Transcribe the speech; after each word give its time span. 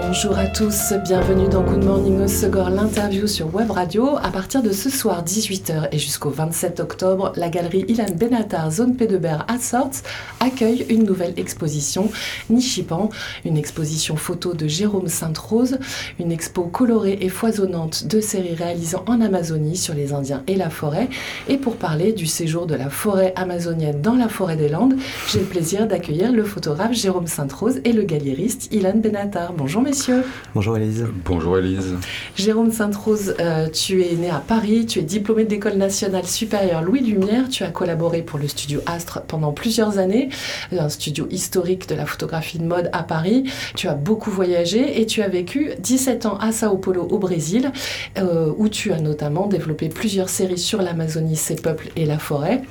Bonjour 0.00 0.38
à 0.38 0.46
tous, 0.46 0.94
bienvenue 1.04 1.48
dans 1.48 1.62
Good 1.62 1.84
Morning 1.84 2.22
Osegor, 2.22 2.70
l'interview 2.70 3.26
sur 3.26 3.54
Web 3.54 3.70
Radio. 3.70 4.16
À 4.22 4.30
partir 4.30 4.62
de 4.62 4.72
ce 4.72 4.88
soir 4.88 5.22
18h 5.22 5.88
et 5.92 5.98
jusqu'au 5.98 6.30
27 6.30 6.80
octobre, 6.80 7.32
la 7.36 7.50
galerie 7.50 7.84
Ilan 7.88 8.06
Benatar, 8.16 8.70
zone 8.70 8.96
P 8.96 9.06
à 9.26 9.58
Sorts, 9.58 10.02
accueille 10.40 10.86
une 10.88 11.04
nouvelle 11.04 11.34
exposition, 11.36 12.10
Nishipan, 12.48 13.10
une 13.44 13.58
exposition 13.58 14.16
photo 14.16 14.54
de 14.54 14.66
Jérôme 14.66 15.08
Sainte-Rose, 15.08 15.78
une 16.18 16.32
expo 16.32 16.62
colorée 16.64 17.18
et 17.20 17.28
foisonnante 17.28 18.06
de 18.06 18.20
séries 18.20 18.54
réalisant 18.54 19.04
en 19.06 19.20
Amazonie 19.20 19.76
sur 19.76 19.92
les 19.92 20.14
Indiens 20.14 20.42
et 20.46 20.56
la 20.56 20.70
forêt. 20.70 21.08
Et 21.48 21.58
pour 21.58 21.76
parler 21.76 22.12
du 22.12 22.26
séjour 22.26 22.66
de 22.66 22.74
la 22.74 22.88
forêt 22.88 23.34
amazonienne 23.36 24.00
dans 24.00 24.14
la 24.14 24.28
forêt 24.28 24.56
des 24.56 24.70
Landes, 24.70 24.94
j'ai 25.28 25.40
le 25.40 25.44
plaisir 25.44 25.86
d'accueillir 25.86 26.32
le 26.32 26.44
photographe 26.44 26.92
Jérôme 26.92 27.26
Sainte-Rose 27.26 27.80
et 27.84 27.92
le 27.92 28.04
galériste 28.04 28.72
Ilan 28.72 28.96
Benatar. 28.96 29.52
Bonjour 29.52 29.81
messieurs. 29.82 30.24
Bonjour 30.54 30.76
Elise. 30.76 31.06
Bonjour 31.24 31.58
Elise. 31.58 31.94
Jérôme 32.36 32.70
Sainte-Rose, 32.70 33.34
euh, 33.40 33.68
tu 33.68 34.02
es 34.02 34.14
né 34.14 34.30
à 34.30 34.38
Paris, 34.38 34.86
tu 34.86 35.00
es 35.00 35.02
diplômé 35.02 35.44
de 35.44 35.50
l'École 35.50 35.76
nationale 35.76 36.26
supérieure 36.26 36.82
Louis 36.82 37.00
Lumière, 37.00 37.48
tu 37.48 37.64
as 37.64 37.70
collaboré 37.70 38.22
pour 38.22 38.38
le 38.38 38.48
studio 38.48 38.80
Astre 38.86 39.22
pendant 39.22 39.52
plusieurs 39.52 39.98
années, 39.98 40.28
un 40.76 40.88
studio 40.88 41.26
historique 41.30 41.88
de 41.88 41.94
la 41.94 42.06
photographie 42.06 42.58
de 42.58 42.64
mode 42.64 42.88
à 42.92 43.02
Paris. 43.02 43.50
Tu 43.74 43.88
as 43.88 43.94
beaucoup 43.94 44.30
voyagé 44.30 45.00
et 45.00 45.06
tu 45.06 45.22
as 45.22 45.28
vécu 45.28 45.70
17 45.78 46.26
ans 46.26 46.38
à 46.38 46.52
Sao 46.52 46.76
Paulo 46.76 47.06
au 47.10 47.18
Brésil, 47.18 47.72
euh, 48.18 48.52
où 48.56 48.68
tu 48.68 48.92
as 48.92 49.00
notamment 49.00 49.46
développé 49.46 49.88
plusieurs 49.88 50.28
séries 50.28 50.58
sur 50.58 50.80
l'Amazonie, 50.80 51.36
ses 51.36 51.56
peuples 51.56 51.88
et 51.96 52.06
la 52.06 52.18
forêt. 52.18 52.62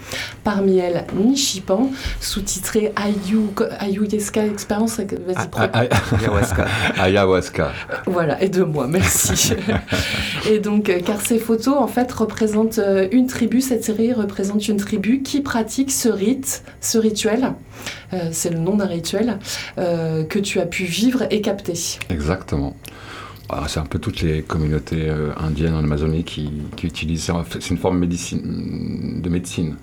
Parmi 0.44 0.78
elles, 0.78 1.06
Nishipan, 1.16 1.92
sous-titré 2.20 2.94
Ayuyeska 2.96 4.46
Experience. 4.46 5.00
Ayahuasca. 6.14 6.68
Ayahuasca. 7.00 7.72
Voilà, 8.06 8.42
et 8.42 8.50
de 8.50 8.64
moi, 8.64 8.88
merci. 8.88 9.54
et 10.50 10.60
donc, 10.60 10.90
euh, 10.90 11.00
car 11.06 11.22
ces 11.22 11.40
photos, 11.40 11.76
en 11.78 11.88
fait, 11.88 12.12
représentent 12.12 12.80
euh, 12.80 13.08
une 13.12 13.28
tribu, 13.28 13.62
cette 13.62 13.84
série 13.84 14.14
représente 14.14 14.68
une 14.68 14.78
tribu 14.78 15.22
qui 15.22 15.42
pratique 15.42 15.92
ce 15.92 16.10
rite, 16.10 16.64
ce 16.80 16.98
rituel, 16.98 17.54
euh, 18.14 18.30
c'est 18.32 18.50
le 18.50 18.60
nom 18.60 18.76
d'un 18.76 18.86
rituel, 18.86 19.40
que 19.78 20.40
tu 20.40 20.60
as 20.60 20.66
pu 20.66 20.84
vivre 20.84 21.24
et 21.30 21.42
capter. 21.42 21.74
Exactement. 22.10 22.76
Ah, 23.54 23.66
c'est 23.68 23.82
un 23.82 23.86
peu 23.86 24.00
toutes 24.00 24.22
les 24.22 24.44
communautés 24.44 25.12
indiennes 25.36 25.74
en 25.74 25.80
Amazonie 25.80 26.24
qui, 26.24 26.50
utilisent. 26.84 27.30
C'est 27.50 27.70
une 27.70 27.78
forme 27.78 28.00
de 28.00 29.30
médecine, 29.30 29.76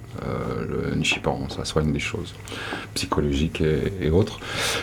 le 0.67 0.95
nishipan, 0.95 1.51
ça 1.51 1.67
soigne 1.67 1.93
des 1.93 1.99
choses 1.99 2.35
psychologiques 2.95 3.61
et, 3.61 4.09
autres. 4.09 4.41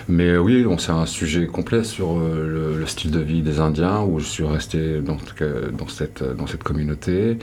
Mais 0.08 0.38
oui, 0.38 0.68
c'est 0.78 0.92
un 0.92 1.08
sujet 1.08 1.48
complet 1.48 1.84
sur 1.84 2.20
le, 2.20 2.86
style 2.86 3.10
de 3.10 3.20
vie 3.20 3.42
des 3.42 3.60
Indiens, 3.60 4.02
où 4.02 4.20
je 4.20 4.26
suis 4.26 4.46
resté 4.46 5.02
dans 5.02 5.88
cette 5.88 6.64
communauté. 6.64 7.40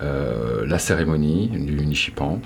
la 0.00 0.78
cérémonie 0.80 1.46
du 1.48 1.86
nishipan, 1.86 2.40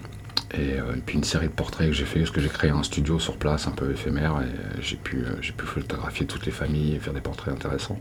euh, 0.55 0.94
et, 0.94 1.00
puis 1.05 1.16
une 1.16 1.25
série 1.25 1.47
de 1.47 1.52
portraits 1.52 1.89
que 1.89 1.94
j'ai 1.94 2.05
fait, 2.05 2.20
parce 2.20 2.30
que 2.30 2.41
j'ai 2.41 2.48
créé 2.48 2.70
un 2.70 2.83
studio 2.83 3.19
sur 3.19 3.36
place 3.36 3.66
un 3.66 3.72
peu 3.72 3.91
éphémère, 3.91 4.41
et 4.42 4.80
j'ai 4.83 4.97
pu, 4.97 5.19
euh, 5.19 5.36
j'ai 5.41 5.52
pu 5.52 5.66
photographier 5.66 6.27
toutes 6.27 6.47
les 6.47 6.52
familles 6.52 6.94
et 6.94 6.98
faire 6.98 7.12
des 7.12 7.20
portraits 7.20 7.52
intéressants. 7.52 7.98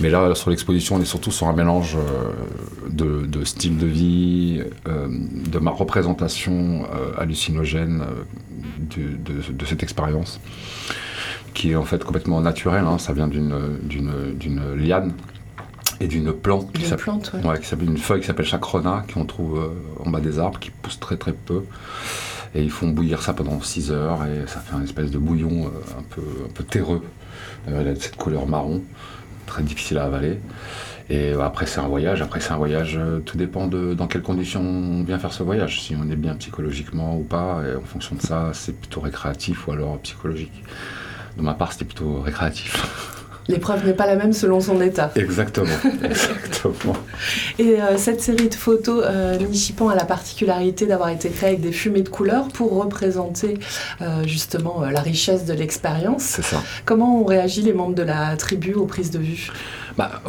Mais 0.00 0.10
là, 0.10 0.34
sur 0.34 0.50
l'exposition, 0.50 0.96
on 0.96 1.00
est 1.00 1.06
surtout 1.06 1.32
sur 1.32 1.48
un 1.48 1.52
mélange 1.52 1.96
euh, 1.96 2.32
de, 2.90 3.26
de 3.26 3.44
style 3.44 3.78
de 3.78 3.86
vie, 3.86 4.62
de 4.86 5.58
ma 5.58 5.70
représentation 5.70 6.86
hallucinogène 7.18 8.04
de, 8.78 9.64
cette 9.66 9.82
expérience, 9.82 10.40
qui 11.54 11.72
est 11.72 11.76
en 11.76 11.84
fait 11.84 12.04
complètement 12.04 12.40
naturelle, 12.40 12.84
hein. 12.84 12.98
ça 12.98 13.12
vient 13.12 13.28
d'une 13.28 14.74
liane 14.76 15.12
et 16.00 16.06
d'une 16.06 16.32
plante, 16.32 16.72
qui 16.72 16.84
s'appelle 16.84 17.88
une 17.88 17.98
feuille 17.98 18.20
qui 18.20 18.26
s'appelle 18.26 18.46
chacrona, 18.46 19.04
qu'on 19.12 19.24
trouve 19.24 19.58
euh, 19.58 20.04
en 20.04 20.10
bas 20.10 20.20
des 20.20 20.38
arbres, 20.38 20.58
qui 20.58 20.70
pousse 20.70 20.98
très 20.98 21.16
très 21.16 21.32
peu. 21.32 21.64
Et 22.54 22.62
ils 22.62 22.70
font 22.70 22.88
bouillir 22.88 23.22
ça 23.22 23.32
pendant 23.32 23.60
6 23.60 23.90
heures 23.90 24.24
et 24.24 24.46
ça 24.46 24.60
fait 24.60 24.74
un 24.76 24.82
espèce 24.82 25.10
de 25.10 25.18
bouillon 25.18 25.66
euh, 25.66 25.98
un, 25.98 26.02
peu, 26.02 26.22
un 26.44 26.52
peu 26.52 26.64
terreux. 26.64 27.02
Euh, 27.68 27.80
elle 27.80 27.88
a 27.88 27.96
cette 27.96 28.16
couleur 28.16 28.46
marron, 28.46 28.82
très 29.46 29.62
difficile 29.62 29.98
à 29.98 30.04
avaler. 30.04 30.40
Et 31.10 31.32
après, 31.32 31.66
c'est 31.66 31.80
un 31.80 31.88
voyage. 31.88 32.22
Après, 32.22 32.40
c'est 32.40 32.52
un 32.52 32.56
voyage. 32.56 32.98
tout 33.26 33.36
dépend 33.36 33.66
de 33.66 33.92
dans 33.92 34.06
quelles 34.06 34.22
conditions 34.22 34.62
on 34.62 35.04
vient 35.04 35.18
faire 35.18 35.34
ce 35.34 35.42
voyage. 35.42 35.82
Si 35.82 35.94
on 35.94 36.10
est 36.10 36.16
bien 36.16 36.34
psychologiquement 36.36 37.18
ou 37.18 37.24
pas. 37.24 37.60
Et 37.62 37.76
en 37.76 37.82
fonction 37.82 38.16
de 38.16 38.22
ça, 38.22 38.52
c'est 38.54 38.72
plutôt 38.72 39.02
récréatif 39.02 39.68
ou 39.68 39.72
alors 39.72 39.98
psychologique. 39.98 40.64
De 41.36 41.42
ma 41.42 41.52
part, 41.52 41.72
c'était 41.72 41.84
plutôt 41.84 42.20
récréatif. 42.22 43.10
L'épreuve 43.48 43.84
n'est 43.86 43.94
pas 43.94 44.06
la 44.06 44.16
même 44.16 44.32
selon 44.32 44.60
son 44.60 44.80
état. 44.80 45.10
Exactement. 45.16 45.66
Exactement. 46.04 46.96
Et 47.58 47.80
euh, 47.80 47.96
cette 47.96 48.20
série 48.20 48.48
de 48.48 48.54
photos, 48.54 49.04
euh, 49.06 49.36
Nishipan 49.36 49.88
a 49.88 49.94
la 49.94 50.04
particularité 50.04 50.86
d'avoir 50.86 51.10
été 51.10 51.28
créée 51.28 51.50
avec 51.50 51.60
des 51.60 51.72
fumées 51.72 52.02
de 52.02 52.08
couleurs 52.08 52.48
pour 52.48 52.76
représenter 52.76 53.58
euh, 54.00 54.24
justement 54.26 54.82
la 54.90 55.00
richesse 55.00 55.44
de 55.44 55.52
l'expérience. 55.52 56.22
C'est 56.22 56.44
ça. 56.44 56.62
Comment 56.84 57.20
ont 57.20 57.24
réagi 57.24 57.62
les 57.62 57.72
membres 57.72 57.94
de 57.94 58.02
la 58.02 58.36
tribu 58.36 58.74
aux 58.74 58.86
prises 58.86 59.10
de 59.10 59.18
vue? 59.18 59.50
Bah, 59.96 60.22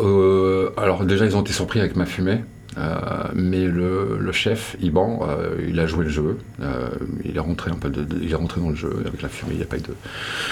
Alors 0.77 1.05
déjà, 1.05 1.25
ils 1.25 1.35
ont 1.35 1.41
été 1.41 1.53
surpris 1.53 1.79
avec 1.79 1.95
ma 1.95 2.05
fumée. 2.05 2.41
Euh, 2.77 3.29
mais 3.33 3.65
le, 3.65 4.31
chef, 4.31 4.75
Iban, 4.81 5.21
euh, 5.27 5.55
il 5.67 5.79
a 5.79 5.87
joué 5.87 6.05
le 6.05 6.09
jeu. 6.09 6.37
Euh, 6.61 6.89
il 7.23 7.37
est 7.37 7.39
rentré 7.39 7.71
un 7.71 7.75
peu, 7.75 7.91
il 8.21 8.31
est 8.31 8.35
rentré 8.35 8.59
dans 8.59 8.69
le 8.69 8.75
jeu 8.75 9.03
avec 9.05 9.21
la 9.21 9.29
fumée. 9.29 9.53
Il 9.53 9.59
y 9.59 9.63
a 9.63 9.65
pas 9.65 9.77
de 9.77 9.83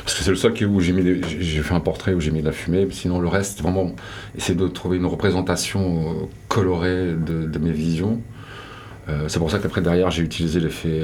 parce 0.04 0.18
que 0.18 0.24
c'est 0.24 0.30
le 0.30 0.38
seul 0.38 0.54
où 0.68 0.80
j'ai 0.80 0.94
mis, 0.94 1.22
j'ai 1.40 1.62
fait 1.62 1.74
un 1.74 1.80
portrait 1.80 2.14
où 2.14 2.22
j'ai 2.22 2.32
mis 2.32 2.42
de 2.42 2.46
la 2.46 2.52
fumée. 2.52 2.88
Sinon 2.92 3.20
le 3.20 3.28
reste, 3.28 3.62
vraiment, 3.62 3.94
essayer 4.38 4.58
de 4.58 4.68
trouver 4.68 4.98
une 4.98 5.06
représentation 5.06 6.30
colorée 6.48 7.14
de, 7.14 7.60
mes 7.60 7.72
visions. 7.72 8.22
c'est 9.28 9.40
pour 9.40 9.50
ça 9.50 9.60
qu'après 9.60 9.82
derrière 9.82 10.12
j'ai 10.12 10.24
utilisé 10.24 10.60
l'effet 10.60 11.02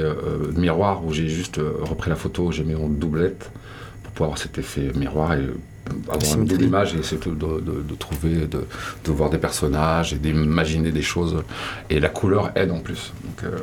miroir 0.56 1.04
où 1.04 1.12
j'ai 1.12 1.28
juste 1.28 1.60
repris 1.82 2.10
la 2.10 2.16
photo, 2.16 2.52
j'ai 2.52 2.64
mis 2.64 2.74
en 2.74 2.88
doublette 2.88 3.50
pour 4.02 4.12
pouvoir 4.12 4.28
avoir 4.30 4.38
cet 4.38 4.58
effet 4.58 4.92
miroir 4.94 5.34
et 5.34 5.42
avoir 6.08 6.38
une 6.38 6.44
belle 6.44 6.62
image 6.62 6.94
et 6.94 6.98
essayer 6.98 7.20
de, 7.20 7.32
de, 7.32 7.94
trouver, 7.98 8.46
de, 8.46 9.12
voir 9.12 9.30
des 9.30 9.38
personnages 9.38 10.12
et 10.12 10.16
d'imaginer 10.16 10.92
des 10.92 11.02
choses. 11.02 11.42
Et 11.88 12.00
la 12.00 12.08
couleur 12.08 12.52
aide 12.54 12.70
en 12.70 12.80
plus. 12.80 13.12
Donc, 13.24 13.44
euh, 13.44 13.58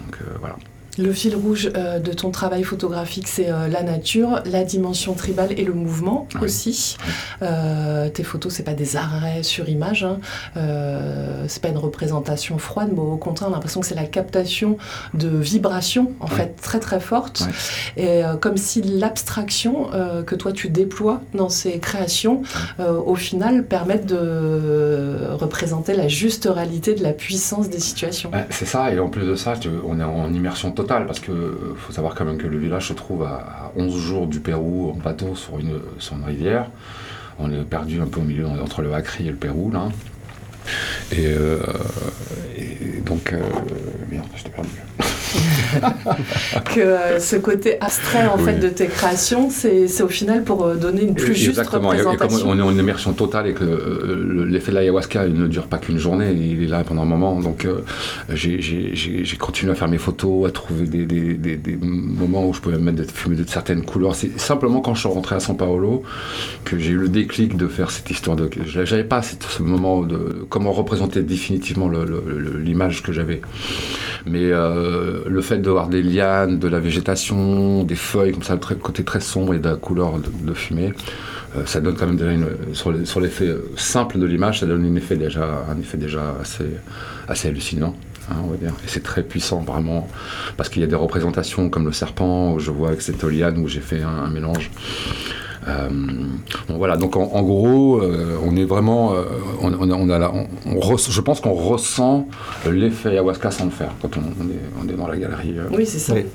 donc 0.00 0.18
euh, 0.20 0.36
voilà. 0.40 0.56
Le 0.98 1.12
fil 1.12 1.34
rouge 1.34 1.70
euh, 1.74 1.98
de 1.98 2.12
ton 2.12 2.30
travail 2.30 2.64
photographique, 2.64 3.26
c'est 3.26 3.50
euh, 3.50 3.66
la 3.66 3.82
nature, 3.82 4.42
la 4.44 4.62
dimension 4.62 5.14
tribale 5.14 5.52
et 5.56 5.64
le 5.64 5.72
mouvement 5.72 6.28
aussi. 6.42 6.98
Euh, 7.40 8.10
tes 8.10 8.22
photos, 8.22 8.52
c'est 8.52 8.62
pas 8.62 8.74
des 8.74 8.96
arrêts 8.96 9.42
sur 9.42 9.70
image, 9.70 10.04
hein. 10.04 10.18
c'est 11.48 11.62
pas 11.62 11.68
une 11.68 11.78
représentation 11.78 12.58
froide, 12.58 12.90
mais 12.92 13.00
au 13.00 13.16
contraire, 13.16 13.48
on 13.48 13.52
a 13.52 13.54
l'impression 13.54 13.80
que 13.80 13.86
c'est 13.86 13.94
la 13.94 14.04
captation 14.04 14.76
de 15.14 15.28
vibrations 15.28 16.12
en 16.20 16.26
fait 16.26 16.56
très 16.60 16.78
très 16.78 17.00
fortes, 17.00 17.48
et 17.96 18.22
comme 18.40 18.56
si 18.56 18.82
l'abstraction 18.82 19.90
que 20.26 20.34
toi 20.34 20.52
tu 20.52 20.68
déploies 20.68 21.20
dans 21.34 21.48
ces 21.48 21.78
créations, 21.78 22.42
au 22.78 23.14
final, 23.14 23.64
permettent 23.64 24.06
de 24.06 25.28
représenter 25.32 25.94
la 25.94 26.08
juste 26.08 26.48
réalité 26.50 26.94
de 26.94 27.02
la 27.02 27.12
puissance 27.12 27.70
des 27.70 27.80
situations. 27.80 28.30
c'est 28.50 28.66
ça, 28.66 28.92
et 28.92 28.98
en 28.98 29.08
plus 29.08 29.26
de 29.26 29.34
ça, 29.34 29.54
on 29.86 29.98
est 29.98 30.04
en 30.04 30.32
immersion 30.32 30.70
totale 30.70 30.81
parce 30.84 31.20
que 31.20 31.32
euh, 31.32 31.74
faut 31.76 31.92
savoir 31.92 32.14
quand 32.14 32.24
même 32.24 32.38
que 32.38 32.46
le 32.46 32.58
village 32.58 32.88
se 32.88 32.92
trouve 32.92 33.24
à 33.24 33.72
11 33.76 33.96
jours 33.96 34.26
du 34.26 34.40
Pérou 34.40 34.90
en 34.90 34.94
bateau 34.94 35.34
sur 35.34 35.58
une, 35.58 35.80
sur 35.98 36.16
une 36.16 36.24
rivière. 36.24 36.70
On 37.38 37.50
est 37.50 37.64
perdu 37.64 38.00
un 38.00 38.06
peu 38.06 38.20
au 38.20 38.24
milieu 38.24 38.46
entre 38.46 38.82
le 38.82 38.92
Acri 38.94 39.26
et 39.26 39.30
le 39.30 39.36
Pérou 39.36 39.70
là. 39.70 39.88
Et, 41.10 41.26
euh, 41.26 41.60
donc, 43.04 43.32
euh, 43.32 43.42
merde, 44.10 44.26
j'étais 44.36 44.50
perdu. 44.50 44.70
que 46.64 46.80
euh, 46.80 47.20
ce 47.20 47.36
côté 47.36 47.80
abstrait 47.80 48.26
en 48.26 48.38
fait 48.38 48.58
de 48.58 48.68
tes 48.68 48.86
créations, 48.86 49.50
c'est 49.50 50.02
au 50.02 50.08
final 50.08 50.44
pour 50.44 50.64
euh, 50.64 50.74
donner 50.74 51.02
une 51.02 51.14
plus 51.14 51.34
juste 51.34 51.58
représentation. 51.58 52.38
Comme 52.38 52.48
on 52.48 52.58
est 52.58 52.62
en 52.62 52.76
immersion 52.76 53.12
totale 53.12 53.48
et 53.48 53.54
que 53.54 53.64
euh, 53.64 54.46
l'effet 54.48 54.70
de 54.70 54.76
l'ayahuasca 54.76 55.28
ne 55.28 55.46
dure 55.46 55.66
pas 55.66 55.78
qu'une 55.78 55.98
journée, 55.98 56.32
il 56.32 56.62
est 56.62 56.66
là 56.66 56.84
pendant 56.84 57.02
un 57.02 57.06
moment. 57.06 57.40
Donc 57.40 57.66
j'ai 58.30 59.36
continué 59.38 59.72
à 59.72 59.74
faire 59.74 59.88
mes 59.88 59.98
photos, 59.98 60.48
à 60.48 60.50
trouver 60.50 60.86
des, 60.86 61.04
des, 61.06 61.56
des, 61.56 61.76
moments 61.80 62.46
où 62.48 62.54
je 62.54 62.60
pouvais 62.60 62.78
mettre 62.78 62.98
des 62.98 63.04
fumées 63.04 63.36
de 63.36 63.48
certaines 63.48 63.84
couleurs. 63.84 64.14
C'est 64.14 64.38
simplement 64.38 64.80
quand 64.80 64.94
je 64.94 65.00
suis 65.00 65.08
rentré 65.08 65.36
à 65.36 65.38
São 65.38 65.56
Paulo 65.56 66.02
que 66.64 66.78
j'ai 66.78 66.90
eu 66.90 66.98
le 66.98 67.08
déclic 67.08 67.56
de 67.56 67.66
faire 67.66 67.90
cette 67.90 68.10
histoire 68.10 68.36
de. 68.36 68.48
J'avais 68.66 69.04
pas 69.04 69.22
ce 69.22 69.62
moment 69.62 70.02
de 70.02 70.46
comment 70.48 70.72
représenter 70.72 71.22
définitivement 71.22 71.90
l'image 72.58 73.02
que 73.02 73.12
j'avais. 73.12 73.40
Mais 74.26 74.50
le 75.26 75.40
fait 75.40 75.58
d'avoir 75.58 75.88
des 75.88 76.02
lianes, 76.02 76.58
de 76.58 76.68
la 76.68 76.80
végétation, 76.80 77.84
des 77.84 77.94
feuilles, 77.94 78.32
comme 78.32 78.42
ça, 78.42 78.54
le 78.54 78.76
côté 78.76 79.04
très 79.04 79.20
sombre 79.20 79.54
et 79.54 79.58
de 79.58 79.68
la 79.68 79.76
couleur 79.76 80.14
de, 80.18 80.54
fumée, 80.54 80.92
euh, 81.56 81.66
ça 81.66 81.80
donne 81.80 81.96
quand 81.96 82.06
même 82.06 82.16
déjà 82.16 82.32
une, 82.32 82.46
sur 82.74 83.20
l'effet 83.20 83.54
simple 83.76 84.18
de 84.18 84.26
l'image, 84.26 84.60
ça 84.60 84.66
donne 84.66 84.84
un 84.84 84.96
effet 84.96 85.16
déjà, 85.16 86.36
assez 87.28 87.48
hallucinant. 87.48 87.94
Hein, 88.30 88.36
on 88.44 88.48
va 88.48 88.56
dire. 88.56 88.70
Et 88.84 88.88
c'est 88.88 89.02
très 89.02 89.22
puissant, 89.22 89.60
vraiment, 89.60 90.08
parce 90.56 90.68
qu'il 90.68 90.80
y 90.80 90.84
a 90.84 90.88
des 90.88 90.94
représentations 90.94 91.68
comme 91.68 91.84
le 91.84 91.92
serpent, 91.92 92.52
où 92.52 92.60
je 92.60 92.70
vois 92.70 92.88
avec 92.88 93.02
cette 93.02 93.24
liane 93.24 93.58
où 93.58 93.68
j'ai 93.68 93.80
fait 93.80 94.02
un 94.02 94.28
mélange. 94.28 94.70
Euh, 95.68 95.88
voilà, 96.68 96.96
donc 96.96 97.16
en, 97.16 97.42
gros, 97.42 98.00
euh, 98.00 98.36
on 98.44 98.56
est 98.56 98.64
vraiment, 98.64 99.12
euh, 99.12 99.24
on, 99.60 99.72
on, 99.72 100.10
a 100.10 100.32
je 100.66 101.20
pense 101.20 101.40
qu'on 101.40 101.52
ressent 101.52 102.26
l'effet 102.68 103.10
ayahuasca 103.10 103.50
sans 103.50 103.66
le 103.66 103.70
faire 103.70 103.92
quand 104.00 104.16
on, 104.16 104.20
est, 104.20 104.58
on 104.82 104.88
est, 104.88 104.96
dans 104.96 105.06
la 105.06 105.16
galerie. 105.16 105.54
Oui, 105.72 105.86
c'est 105.86 105.98
ça. 105.98 106.18
Et 106.18 106.26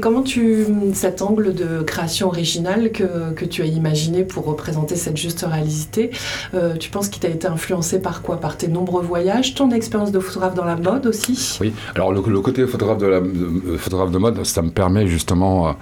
comment 0.00 0.22
tu, 0.22 0.66
cet 0.94 1.22
angle 1.22 1.54
de 1.54 1.82
création 1.82 2.28
originale 2.28 2.92
que, 2.92 3.32
que, 3.34 3.44
tu 3.44 3.62
as 3.62 3.66
imaginé 3.66 4.24
pour 4.24 4.44
représenter 4.44 4.96
cette 4.96 5.16
juste 5.16 5.44
réalité, 5.48 6.10
tu 6.78 6.90
penses 6.90 7.08
qu'il 7.08 7.20
t'a 7.22 7.28
été 7.28 7.46
influencé 7.46 8.00
par 8.00 8.22
quoi? 8.22 8.38
Par 8.38 8.56
tes 8.56 8.68
nombreux 8.68 9.02
voyages, 9.02 9.54
ton 9.54 9.70
expérience 9.70 10.12
de 10.12 10.20
photographe 10.20 10.54
dans 10.54 10.64
la 10.64 10.76
mode 10.76 11.06
aussi? 11.06 11.58
Oui, 11.60 11.72
alors 11.94 12.12
le, 12.12 12.40
côté 12.40 12.66
photographe 12.66 12.98
de, 12.98 13.06
la, 13.06 13.20
photographe 13.78 14.10
de 14.10 14.18
mode, 14.18 14.44
ça 14.44 14.62
me 14.62 14.70
permet 14.70 15.06
justement 15.06 15.76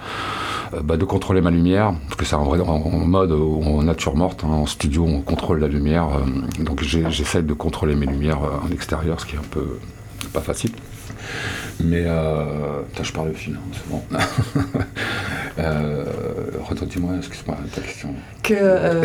euh, 0.73 0.81
bah, 0.81 0.97
de 0.97 1.05
contrôler 1.05 1.41
ma 1.41 1.51
lumière, 1.51 1.93
parce 2.07 2.15
que 2.15 2.25
c'est 2.25 2.35
en, 2.35 2.45
mode 2.45 3.31
en 3.31 3.83
nature 3.83 4.15
morte, 4.15 4.43
hein, 4.43 4.49
en 4.49 4.65
studio 4.65 5.05
on 5.05 5.21
contrôle 5.21 5.59
la 5.59 5.67
lumière, 5.67 6.07
euh, 6.07 6.63
donc 6.63 6.81
j'essaie 6.83 7.43
de 7.43 7.53
contrôler 7.53 7.95
mes 7.95 8.05
lumières 8.05 8.43
euh, 8.43 8.65
en 8.67 8.71
extérieur, 8.71 9.19
ce 9.19 9.25
qui 9.25 9.35
est 9.35 9.39
un 9.39 9.49
peu 9.49 9.79
pas 10.33 10.41
facile. 10.41 10.71
Mais 11.83 12.05
euh, 12.05 12.81
je 13.01 13.11
parle 13.11 13.29
de 13.29 13.33
film, 13.33 13.57
hein, 13.57 13.71
c'est 13.73 13.89
bon. 13.89 14.03
euh, 15.59 16.05
moi 16.99 17.13
excuse-moi, 17.17 17.57
ta 17.73 17.81
question. 17.81 18.09
Que 18.43 18.53
euh, 18.57 19.03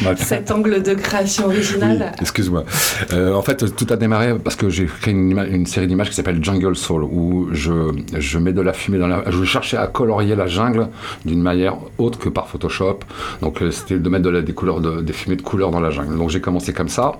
cet 0.16 0.50
angle 0.50 0.82
de 0.82 0.94
création 0.94 1.46
originale. 1.46 2.12
excuse-moi. 2.20 2.64
Euh, 3.12 3.34
en 3.34 3.42
fait, 3.42 3.74
tout 3.74 3.86
a 3.90 3.96
démarré 3.96 4.34
parce 4.38 4.56
que 4.56 4.68
j'ai 4.68 4.86
créé 4.86 5.14
une, 5.14 5.38
une 5.50 5.66
série 5.66 5.86
d'images 5.86 6.10
qui 6.10 6.14
s'appelle 6.14 6.42
Jungle 6.42 6.76
Soul, 6.76 7.04
où 7.04 7.48
je, 7.52 7.92
je 8.18 8.38
mets 8.38 8.52
de 8.52 8.60
la 8.60 8.72
fumée 8.72 8.98
dans 8.98 9.08
la. 9.08 9.24
Je 9.30 9.44
cherchais 9.44 9.76
à 9.76 9.86
colorier 9.86 10.34
la 10.34 10.46
jungle 10.46 10.88
d'une 11.24 11.42
manière 11.42 11.76
autre 11.98 12.18
que 12.18 12.28
par 12.28 12.48
Photoshop. 12.48 13.00
Donc, 13.40 13.62
euh, 13.62 13.70
c'était 13.70 13.98
de 13.98 14.08
mettre 14.08 14.24
de 14.24 14.30
la, 14.30 14.42
des 14.42 14.52
couleurs, 14.52 14.80
de, 14.80 15.00
des 15.00 15.12
fumées 15.12 15.36
de 15.36 15.42
couleurs 15.42 15.70
dans 15.70 15.80
la 15.80 15.90
jungle. 15.90 16.16
Donc, 16.16 16.30
j'ai 16.30 16.40
commencé 16.40 16.72
comme 16.72 16.88
ça. 16.88 17.12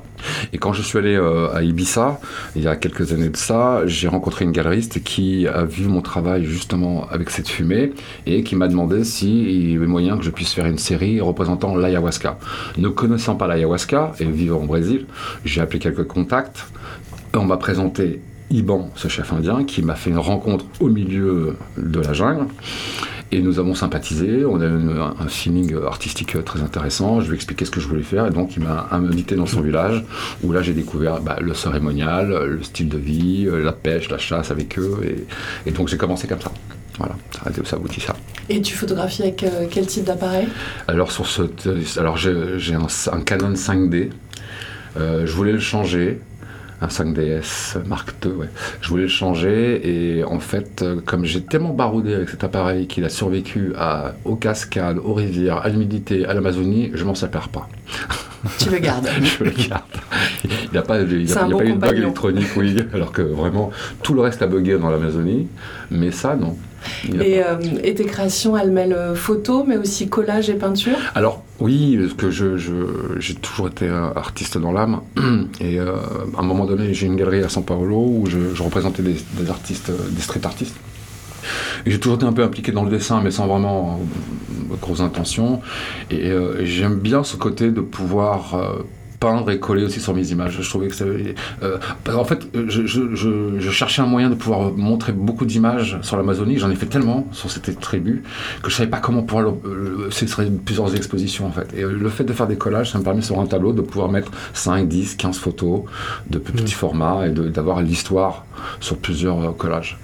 Et 0.52 0.58
quand 0.58 0.73
je 0.73 0.82
suis 0.82 0.99
allé 0.99 1.17
à 1.17 1.62
Ibiza, 1.62 2.20
il 2.55 2.62
y 2.62 2.69
a 2.69 2.76
quelques 2.76 3.12
années 3.12 3.31
de 3.31 3.37
ça, 3.37 3.82
j'ai 3.90 4.08
rencontré 4.08 4.44
une 4.44 4.52
galeriste 4.52 5.02
qui 5.02 5.46
a 5.46 5.64
vu 5.64 5.87
mon 5.87 6.00
travail 6.00 6.44
justement 6.44 7.06
avec 7.10 7.31
cette 7.31 7.48
fumée 7.48 7.92
et 8.26 8.42
qui 8.42 8.56
m'a 8.56 8.69
demandé 8.69 9.04
s'il 9.04 9.72
y 9.72 9.76
avait 9.76 9.87
moyen 9.87 10.16
que 10.16 10.25
je 10.25 10.31
puisse 10.31 10.52
faire 10.52 10.66
une 10.66 10.78
série 10.78 11.20
représentant 11.20 11.76
l'ayahuasca. 11.76 12.38
Ne 12.78 12.88
connaissant 12.88 13.34
pas 13.34 13.46
l'ayahuasca 13.46 14.12
et 14.20 14.25
vivant 14.25 14.58
au 14.58 14.66
Brésil, 14.66 15.06
j'ai 15.44 15.60
appelé 15.60 15.78
quelques 15.78 16.06
contacts. 16.06 16.64
On 17.34 17.44
m'a 17.44 17.56
présenté 17.56 18.20
Iban, 18.50 18.90
ce 18.94 19.08
chef 19.08 19.32
indien, 19.32 19.64
qui 19.64 19.82
m'a 19.82 19.94
fait 19.94 20.10
une 20.10 20.19
rencontre 20.19 20.64
au 20.81 20.88
milieu 20.88 21.56
de 21.76 22.00
la 22.00 22.12
jungle. 22.12 22.46
Et 23.32 23.43
nous 23.43 23.61
avons 23.61 23.75
sympathisé, 23.75 24.44
on 24.44 24.61
a 24.61 24.67
eu 24.67 24.99
un 24.99 25.29
feeling 25.29 25.77
artistique 25.87 26.43
très 26.44 26.62
intéressant. 26.62 27.21
Je 27.21 27.27
lui 27.27 27.32
ai 27.32 27.37
expliqué 27.37 27.65
ce 27.65 27.71
que 27.71 27.81
je 27.81 27.87
voulais 27.87 28.03
faire 28.03 28.27
et 28.27 28.31
donc 28.31 28.56
il 28.56 28.62
m'a 28.65 28.88
invité 28.91 29.37
dans 29.37 29.47
son 29.47 29.61
village 29.61 30.05
où 30.43 30.50
là 30.50 30.62
j'ai 30.62 30.73
découvert 30.73 31.21
bah, 31.21 31.37
le 31.41 31.55
cérémonial, 31.55 32.29
le 32.29 32.62
style 32.62 32.88
de 32.88 32.99
vie, 32.99 33.49
la 33.49 33.73
pêche, 33.73 34.11
la 34.11 34.19
chasse 34.19 34.50
avec 34.50 34.79
eux. 34.79 34.99
Et, 35.67 35.71
donc 35.71 35.88
j'ai 35.88 35.97
commencé 35.97 36.27
comme 36.27 36.41
ça. 36.41 36.50
Voilà, 36.99 37.15
ça 37.65 37.77
aboutit 37.77 38.00
ça. 38.00 38.15
Et 38.50 38.61
tu 38.61 38.75
photographies 38.75 39.23
avec 39.23 39.43
euh, 39.44 39.67
quel 39.71 39.87
type 39.87 40.05
d'appareil? 40.05 40.49
Alors, 40.88 41.12
sur 41.12 41.26
ce, 41.26 41.43
alors 41.99 42.17
j'ai 42.17 42.75
un, 42.75 43.21
Canon 43.23 43.55
5D. 43.55 44.11
Euh, 44.99 45.25
je 45.25 45.33
voulais 45.33 45.53
le 45.53 45.61
changer 45.61 46.19
un 46.81 46.87
5DS 46.87 47.77
Mark 47.87 48.15
II, 48.25 48.32
ouais. 48.32 48.49
Je 48.81 48.88
voulais 48.88 49.03
le 49.03 49.09
changer 49.09 49.81
et 50.19 50.25
en 50.25 50.41
fait, 50.41 50.82
euh, 50.82 51.00
comme 51.05 51.25
j'ai 51.25 51.43
tellement 51.43 51.75
baroudé 51.75 52.15
avec 52.15 52.31
cet 52.31 52.44
appareil 52.44 52.87
qu'il 52.87 53.05
a 53.05 53.09
survécu 53.09 53.73
à, 53.77 54.12
aux 54.25 54.37
cascades, 54.37 54.99
aux 54.99 55.15
rivières, 55.15 55.59
à 55.59 55.69
l'humidité, 55.69 56.25
à 56.25 56.35
l'Amazonie, 56.35 56.91
je 56.94 57.05
m'en 57.05 57.15
sépare 57.15 57.49
pas. 57.49 57.69
Tu 58.59 58.71
le 58.71 58.79
gardes 58.79 59.06
Je 59.23 59.44
le 59.44 59.50
garde. 59.50 59.82
Il 60.44 60.71
n'y 60.73 60.79
a 60.79 60.82
pas, 60.82 60.99
il 61.00 61.12
eu 61.12 61.25
de 61.25 61.75
bug 61.77 61.99
électronique, 61.99 62.49
oui, 62.56 62.75
alors 62.94 63.12
que 63.12 63.21
vraiment 63.21 63.71
tout 64.03 64.15
le 64.15 64.23
reste 64.23 64.41
a 64.41 64.47
bugué 64.47 64.79
dans 64.79 64.88
l'Amazonie, 64.88 65.47
mais 65.91 66.11
ça, 66.11 66.37
non. 66.37 66.56
Euh, 67.11 67.56
et, 67.82 67.94
tes 67.94 68.05
créations, 68.05 68.56
elles 68.56 68.71
mêlent 68.71 68.93
euh, 68.93 69.15
photo, 69.15 69.65
mais 69.67 69.77
aussi 69.77 70.09
collage 70.09 70.50
et 70.50 70.55
peinture? 70.55 70.97
Alors, 71.15 71.43
oui, 71.59 71.99
parce 71.99 72.15
que 72.15 72.31
j'ai 72.31 72.56
je, 72.59 73.32
toujours 73.35 73.69
été 73.69 73.88
artiste 73.88 74.59
dans 74.59 74.73
l'âme. 74.73 75.00
Et 75.61 75.79
euh, 75.79 75.97
à 76.37 76.41
un 76.41 76.43
moment 76.43 76.65
donné, 76.65 76.94
j'ai 76.94 77.06
une 77.06 77.17
galerie 77.17 77.43
à 77.43 77.49
São 77.49 77.62
Paulo 77.62 77.97
où 77.97 78.27
je, 78.27 78.62
représentais 78.62 79.03
des, 79.03 79.50
artistes, 79.50 79.91
des 80.11 80.23
street 80.23 80.41
artistes. 80.44 80.77
Et 81.87 81.91
j'ai 81.91 81.99
toujours 81.99 82.17
été 82.17 82.27
un 82.27 82.32
peu 82.32 82.43
impliqué 82.43 82.73
dans 82.73 82.85
le 82.85 82.91
dessin, 82.91 83.21
mais 83.23 83.31
sans 83.31 83.47
vraiment 83.47 84.00
grosse 84.81 85.00
intention. 85.00 85.61
Et, 86.11 86.33
j'aime 86.62 86.97
bien 86.97 87.25
ce 87.25 87.37
côté 87.37 87.71
de 87.71 87.81
pouvoir 87.81 88.85
peindre 89.20 89.50
et 89.50 89.61
coller 89.61 89.84
aussi 89.84 90.00
sur 90.00 90.14
mes 90.14 90.32
images. 90.32 90.58
Je 90.61 90.69
trouvais 90.69 90.88
que 90.88 90.94
ça, 90.94 91.05
euh, 91.05 91.78
en 92.12 92.25
fait, 92.25 92.46
je, 92.55 92.87
je, 92.87 93.70
cherchais 93.70 94.02
un 94.02 94.06
moyen 94.06 94.31
de 94.31 94.34
pouvoir 94.34 94.72
montrer 94.72 95.12
beaucoup 95.12 95.44
d'images 95.44 95.99
sur 96.02 96.17
l'Amazonie. 96.17 96.58
J'en 96.58 96.70
ai 96.70 96.75
fait 96.75 96.87
tellement 96.87 97.28
sur 97.32 97.50
cette 97.50 97.78
tribu 97.81 98.22
que 98.62 98.70
je 98.70 98.76
savais 98.76 98.90
pas 98.90 98.99
comment 98.99 99.22
pouvoir. 99.22 99.52
Le, 99.64 100.08
ce 100.11 100.26
serait 100.26 100.50
plusieurs 100.64 100.96
expositions 100.96 101.46
en 101.46 101.52
fait. 101.52 101.72
Et 101.76 101.82
le 101.82 102.08
fait 102.08 102.25
de 102.25 102.32
faire 102.32 102.46
des 102.46 102.56
collages, 102.56 102.90
ça 102.93 102.99
me 102.99 103.05
permet 103.05 103.22
sur 103.22 103.38
un 103.38 103.46
tableau 103.46 103.72
de 103.72 103.82
pouvoir 103.82 104.11
mettre 104.11 104.32
5, 104.55 104.88
10, 104.88 105.17
15 105.17 105.38
photos 105.38 105.82
de 106.28 106.38
petits 106.38 106.64
mmh. 106.64 106.69
formats 106.69 107.26
et 107.26 107.31
d'avoir 107.31 107.82
l'histoire 107.82 108.46
sur 108.81 108.96
plusieurs 108.96 109.40
euh, 109.40 109.52
collages 109.52 109.99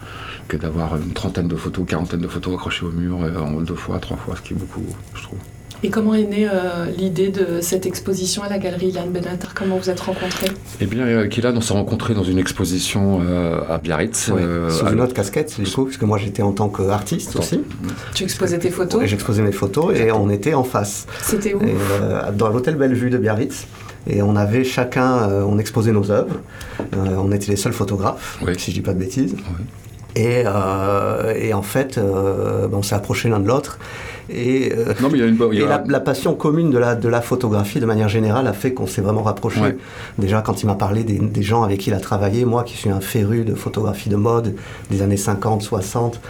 que 0.48 0.56
d'avoir 0.56 0.96
une 0.96 1.12
trentaine 1.12 1.48
de 1.48 1.56
photos, 1.56 1.86
quarantaine 1.86 2.20
de 2.20 2.28
photos 2.28 2.54
accrochées 2.54 2.84
au 2.84 2.92
mur 2.92 3.18
euh, 3.22 3.38
en 3.38 3.60
deux 3.60 3.74
fois, 3.74 3.98
trois 3.98 4.16
fois, 4.16 4.36
ce 4.36 4.42
qui 4.42 4.52
est 4.52 4.56
beaucoup, 4.56 4.84
je 5.14 5.22
trouve. 5.22 5.38
Et 5.82 5.90
comment 5.90 6.14
est 6.14 6.24
née 6.24 6.48
euh, 6.50 6.86
l'idée 6.96 7.28
de 7.28 7.60
cette 7.60 7.84
exposition 7.86 8.42
à 8.42 8.48
la 8.48 8.58
galerie 8.58 8.88
Ilan 8.88 9.06
Benatar 9.08 9.52
Comment 9.54 9.76
vous 9.76 9.90
êtes 9.90 10.00
rencontrés? 10.00 10.50
Eh 10.80 10.86
bien, 10.86 11.06
avec 11.06 11.36
Ilan, 11.36 11.52
on 11.54 11.60
s'est 11.60 11.74
rencontrés 11.74 12.14
dans 12.14 12.24
une 12.24 12.38
exposition 12.38 13.20
euh, 13.22 13.60
à 13.68 13.78
Biarritz. 13.78 14.30
Euh, 14.30 14.70
sous 14.70 14.86
une 14.86 15.00
autre 15.00 15.12
casquette, 15.12 15.60
du 15.60 15.70
coup, 15.70 15.84
puisque 15.84 16.02
moi 16.02 16.18
j'étais 16.18 16.42
en 16.42 16.52
tant 16.52 16.68
qu'artiste 16.68 17.36
aussi. 17.36 17.60
Tu 18.14 18.24
exposais 18.24 18.58
tes 18.58 18.70
photos? 18.70 19.04
J'exposais 19.04 19.42
mes 19.42 19.52
photos 19.52 19.94
et 19.94 20.10
on 20.12 20.30
était 20.30 20.54
en 20.54 20.64
face. 20.64 21.06
C'était 21.22 21.54
où? 21.54 21.60
Dans 22.34 22.48
l'hôtel 22.48 22.76
Bellevue 22.76 23.10
de 23.10 23.18
Biarritz. 23.18 23.66
Et 24.08 24.22
on 24.22 24.36
avait 24.36 24.62
chacun, 24.62 25.28
on 25.46 25.58
exposait 25.58 25.92
nos 25.92 26.10
œuvres. 26.10 26.40
on 26.94 27.32
était 27.32 27.50
les 27.50 27.56
seuls 27.56 27.72
photographes, 27.72 28.38
si 28.56 28.70
je 28.70 28.76
dis 28.76 28.82
pas 28.82 28.94
de 28.94 29.00
bêtises. 29.00 29.36
Et, 30.14 30.44
et, 30.44 31.54
en 31.54 31.62
fait, 31.62 31.98
ben, 31.98 32.70
on 32.72 32.82
s'est 32.82 32.94
approchés 32.94 33.28
l'un 33.28 33.40
de 33.40 33.48
l'autre. 33.48 33.78
Et, 34.28 34.72
la, 35.86 36.00
passion 36.00 36.34
commune 36.34 36.70
de 36.70 36.78
la, 36.78 36.94
de 36.94 37.08
la 37.08 37.20
photographie, 37.20 37.80
de 37.80 37.86
manière 37.86 38.08
générale, 38.08 38.46
a 38.46 38.52
fait 38.52 38.72
qu'on 38.72 38.86
s'est 38.86 39.00
vraiment 39.00 39.22
rapprochés. 39.22 39.76
Déjà, 40.18 40.42
quand 40.42 40.62
il 40.62 40.66
m'a 40.66 40.74
parlé 40.74 41.04
des, 41.04 41.42
gens 41.42 41.62
avec 41.62 41.80
qui 41.80 41.90
il 41.90 41.94
a 41.94 42.00
travaillé, 42.00 42.44
moi 42.44 42.64
qui 42.64 42.76
suis 42.76 42.90
un 42.90 43.00
féru 43.00 43.44
de 43.44 43.54
photographie 43.54 44.08
de 44.08 44.16
mode 44.16 44.54
des 44.90 45.02
années 45.02 45.16
50, 45.16 45.62
60, 45.62 46.20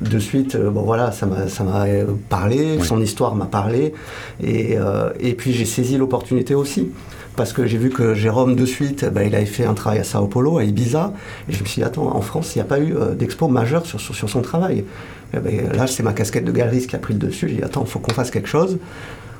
de 0.00 0.18
suite, 0.18 0.54
euh, 0.54 0.70
bon 0.70 0.82
voilà, 0.82 1.12
ça 1.12 1.26
m'a, 1.26 1.48
ça 1.48 1.64
m'a 1.64 1.84
euh, 1.84 2.06
parlé, 2.28 2.78
son 2.82 3.00
histoire 3.00 3.34
m'a 3.34 3.46
parlé, 3.46 3.92
et, 4.42 4.78
euh, 4.78 5.10
et 5.20 5.34
puis 5.34 5.52
j'ai 5.52 5.66
saisi 5.66 5.98
l'opportunité 5.98 6.54
aussi 6.54 6.90
parce 7.40 7.54
que 7.54 7.64
j'ai 7.64 7.78
vu 7.78 7.88
que 7.88 8.12
Jérôme 8.12 8.54
de 8.54 8.66
suite, 8.66 9.06
bah, 9.06 9.24
il 9.24 9.34
avait 9.34 9.46
fait 9.46 9.64
un 9.64 9.72
travail 9.72 9.98
à 9.98 10.04
Sao 10.04 10.26
Paulo, 10.26 10.58
à 10.58 10.64
Ibiza, 10.64 11.14
et 11.48 11.54
je 11.54 11.62
me 11.62 11.66
suis 11.66 11.80
dit, 11.80 11.86
attends, 11.86 12.14
en 12.14 12.20
France, 12.20 12.54
il 12.54 12.58
n'y 12.58 12.62
a 12.62 12.66
pas 12.66 12.78
eu 12.78 12.92
d'expo 13.16 13.48
majeure 13.48 13.86
sur, 13.86 13.98
sur, 13.98 14.28
son 14.28 14.42
travail. 14.42 14.84
Eh 15.32 15.38
ben, 15.38 15.72
là, 15.72 15.86
c'est 15.86 16.02
ma 16.02 16.12
casquette 16.12 16.44
de 16.44 16.52
galeriste 16.52 16.90
qui 16.90 16.96
a 16.96 16.98
pris 16.98 17.14
le 17.14 17.18
dessus. 17.18 17.48
J'ai 17.48 17.56
dit, 17.56 17.62
attends, 17.62 17.84
il 17.86 17.90
faut 17.90 17.98
qu'on 17.98 18.12
fasse 18.12 18.30
quelque 18.30 18.46
chose. 18.46 18.76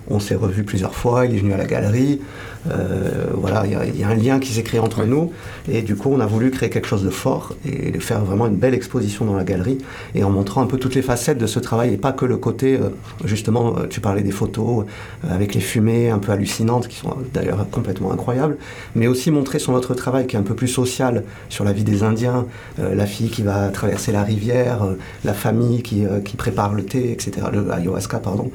On 0.08 0.18
s'est 0.20 0.34
revu 0.34 0.64
plusieurs 0.64 0.94
fois, 0.94 1.26
il 1.26 1.34
est 1.34 1.38
venu 1.38 1.52
à 1.52 1.56
la 1.56 1.66
galerie. 1.66 2.20
Euh, 2.68 3.26
voilà, 3.32 3.64
il 3.66 3.98
y, 3.98 4.04
a 4.04 4.08
un 4.08 4.14
lien 4.14 4.38
qui 4.38 4.52
s'est 4.52 4.62
créé 4.62 4.80
entre 4.80 5.04
nous. 5.04 5.32
Et 5.70 5.82
du 5.82 5.96
coup, 5.96 6.10
on 6.12 6.20
a 6.20 6.26
voulu 6.26 6.50
créer 6.50 6.68
quelque 6.68 6.86
chose 6.86 7.04
de 7.04 7.10
fort 7.10 7.54
et 7.64 7.90
de 7.90 7.98
faire 7.98 8.24
vraiment 8.24 8.46
une 8.46 8.56
belle 8.56 8.74
exposition 8.74 9.24
dans 9.24 9.34
la 9.34 9.44
galerie 9.44 9.78
et 10.14 10.24
en 10.24 10.30
montrant 10.30 10.62
un 10.62 10.66
peu 10.66 10.78
toutes 10.78 10.94
les 10.94 11.02
facettes 11.02 11.38
de 11.38 11.46
ce 11.46 11.58
travail 11.58 11.94
et 11.94 11.96
pas 11.96 12.12
que 12.12 12.24
le 12.24 12.36
côté, 12.36 12.74
euh, 12.74 12.90
justement, 13.24 13.76
euh, 13.76 13.86
tu 13.88 14.00
parlais 14.00 14.22
des 14.22 14.30
photos 14.30 14.84
avec 15.28 15.54
les 15.54 15.60
fumées 15.60 16.10
un 16.10 16.18
peu 16.18 16.32
hallucinantes 16.32 16.88
qui 16.88 16.96
sont 16.96 17.16
d'ailleurs 17.32 17.66
complètement 17.70 18.12
incroyables, 18.12 18.56
mais 18.94 19.06
aussi 19.06 19.30
montrer 19.30 19.58
sur 19.58 19.72
notre 19.72 19.94
travail 19.94 20.26
qui 20.26 20.36
est 20.36 20.38
un 20.38 20.44
peu 20.44 20.54
plus 20.54 20.68
social 20.68 21.24
sur 21.48 21.64
la 21.64 21.72
vie 21.72 21.84
des 21.84 22.02
Indiens, 22.02 22.46
la 22.78 23.06
fille 23.06 23.30
qui 23.30 23.42
va 23.42 23.68
traverser 23.68 24.12
la 24.12 24.22
rivière, 24.22 24.86
la 25.24 25.34
famille 25.34 25.82
qui, 25.82 26.04
qui 26.24 26.36
prépare 26.36 26.74
le 26.74 26.84
thé, 26.84 27.12
etc., 27.12 27.46
le 27.52 27.70
ayahuasca, 27.70 28.18
pardon. 28.18 28.50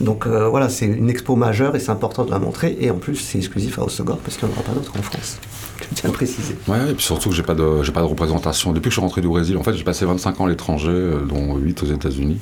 Donc 0.00 0.26
voilà, 0.26 0.68
c'est 0.68 0.86
une 0.86 1.10
expo 1.10 1.36
majeure 1.36 1.76
et 1.76 1.80
c'est 1.80 1.90
important 1.90 2.24
de 2.24 2.30
la 2.30 2.38
montrer. 2.38 2.76
Et 2.80 2.90
en 2.90 2.96
plus, 2.96 3.16
c'est 3.16 3.38
exclusif 3.38 3.78
à 3.78 3.84
Osogor 3.84 4.18
parce 4.18 4.36
qu'il 4.36 4.48
n'y 4.48 4.54
en 4.54 4.56
aura 4.56 4.64
pas 4.64 4.72
d'autres 4.72 4.92
en 4.98 5.02
France. 5.02 5.38
Je 5.80 5.94
tiens 5.94 6.08
à 6.08 6.12
le 6.12 6.14
préciser. 6.14 6.56
Ouais, 6.68 6.90
et 6.90 6.94
puis 6.94 7.04
surtout 7.04 7.30
que 7.30 7.34
j'ai 7.34 7.42
pas 7.42 7.54
de, 7.54 7.82
j'ai 7.82 7.92
pas 7.92 8.00
de 8.00 8.06
représentation. 8.06 8.72
Depuis 8.72 8.84
que 8.84 8.90
je 8.90 8.94
suis 8.94 9.00
rentré 9.00 9.20
du 9.20 9.28
Brésil, 9.28 9.56
en 9.56 9.62
fait, 9.62 9.74
j'ai 9.74 9.84
passé 9.84 10.06
25 10.06 10.40
ans 10.40 10.46
à 10.46 10.48
l'étranger, 10.48 11.10
dont 11.28 11.56
8 11.56 11.82
aux 11.82 11.86
États-Unis. 11.86 12.38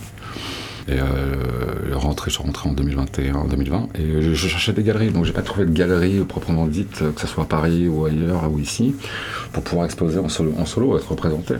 Et 0.88 0.98
euh, 0.98 1.96
rentré, 1.96 2.30
je 2.30 2.36
suis 2.36 2.44
rentré 2.44 2.68
en 2.68 2.72
2021, 2.72 3.46
2020. 3.46 3.88
Et 3.94 4.22
je, 4.22 4.34
cherchais 4.34 4.72
des 4.72 4.82
galeries, 4.82 5.10
donc 5.10 5.24
j'ai 5.24 5.32
pas 5.32 5.42
trouvé 5.42 5.64
de 5.64 5.70
galerie 5.70 6.20
proprement 6.24 6.66
dite, 6.66 6.98
que 7.14 7.20
ce 7.20 7.26
soit 7.26 7.44
à 7.44 7.46
Paris 7.46 7.88
ou 7.88 8.04
ailleurs 8.04 8.50
ou 8.50 8.58
ici, 8.58 8.94
pour 9.52 9.62
pouvoir 9.62 9.86
exposer 9.86 10.18
en 10.18 10.28
solo, 10.28 10.52
en 10.58 10.66
solo 10.66 10.96
être 10.96 11.08
représenté. 11.08 11.54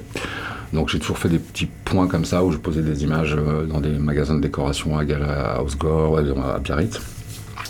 Donc 0.72 0.88
j'ai 0.88 0.98
toujours 0.98 1.18
fait 1.18 1.28
des 1.28 1.38
petits 1.38 1.68
points 1.84 2.06
comme 2.06 2.24
ça 2.24 2.44
où 2.44 2.52
je 2.52 2.58
posais 2.58 2.82
des 2.82 3.02
images 3.04 3.34
euh, 3.36 3.66
dans 3.66 3.80
des 3.80 3.90
magasins 3.90 4.34
de 4.34 4.40
décoration 4.40 4.98
à, 4.98 5.02
à 5.02 5.62
Osgore, 5.62 6.18
à 6.18 6.58
Biarritz. 6.58 7.00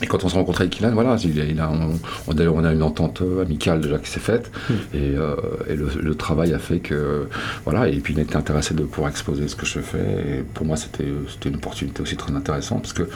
Et 0.03 0.07
quand 0.07 0.25
on 0.25 0.29
s'est 0.29 0.37
rencontré 0.37 0.65
avec 0.65 0.81
Ilan, 0.81 0.93
voilà, 0.93 1.17
il, 1.23 1.61
a, 1.61 1.71
on, 1.71 1.99
on, 2.27 2.65
a 2.65 2.73
une 2.73 2.83
entente 2.83 3.23
amicale 3.41 3.81
déjà 3.81 3.99
qui 3.99 4.11
s'est 4.11 4.21
faite, 4.21 4.51
hmm. 4.69 4.73
et, 4.95 5.15
euh, 5.17 5.37
le, 5.69 6.15
travail 6.17 6.53
a 6.53 6.59
fait 6.59 6.81
que, 6.81 7.29
voilà, 7.65 7.89
et 7.89 7.99
puis 8.01 8.13
il 8.15 8.21
était 8.21 8.37
intéressé 8.37 8.75
de 8.75 8.83
pouvoir 8.83 9.11
exposer 9.11 9.47
ce 9.47 9.55
que 9.55 9.65
je 9.65 9.79
fais, 9.79 10.39
et 10.39 10.43
pour 10.55 10.67
moi 10.67 10.77
c'était 10.77 11.05
une 11.45 11.55
opportunité 11.55 12.03
aussi 12.03 12.17
très 12.17 12.33
intéressante, 12.35 12.83
parce 12.83 12.93
que 12.93 13.09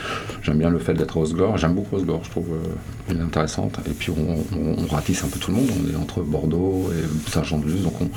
j'aime 0.42 0.58
bien 0.58 0.70
le 0.70 0.78
fait 0.78 0.94
d'être 0.94 1.16
à 1.16 1.20
Osgore, 1.20 1.56
j'aime 1.56 1.74
beaucoup 1.74 1.96
Osgore, 1.96 2.22
je 2.24 2.30
trouve 2.30 2.48
euh, 3.10 3.22
intéressante, 3.22 3.78
et 3.88 3.92
puis 3.92 4.12
on, 4.12 4.86
ratisse 4.86 5.24
un 5.24 5.28
peu 5.28 5.40
tout 5.40 5.50
le 5.50 5.56
monde, 5.56 5.68
on 5.82 5.92
est 5.92 5.96
entre 5.96 6.20
Bordeaux 6.20 6.90
et 6.92 7.30
Saint-Jean-de-Luz, 7.30 7.82
donc 7.82 8.00
on 8.00 8.08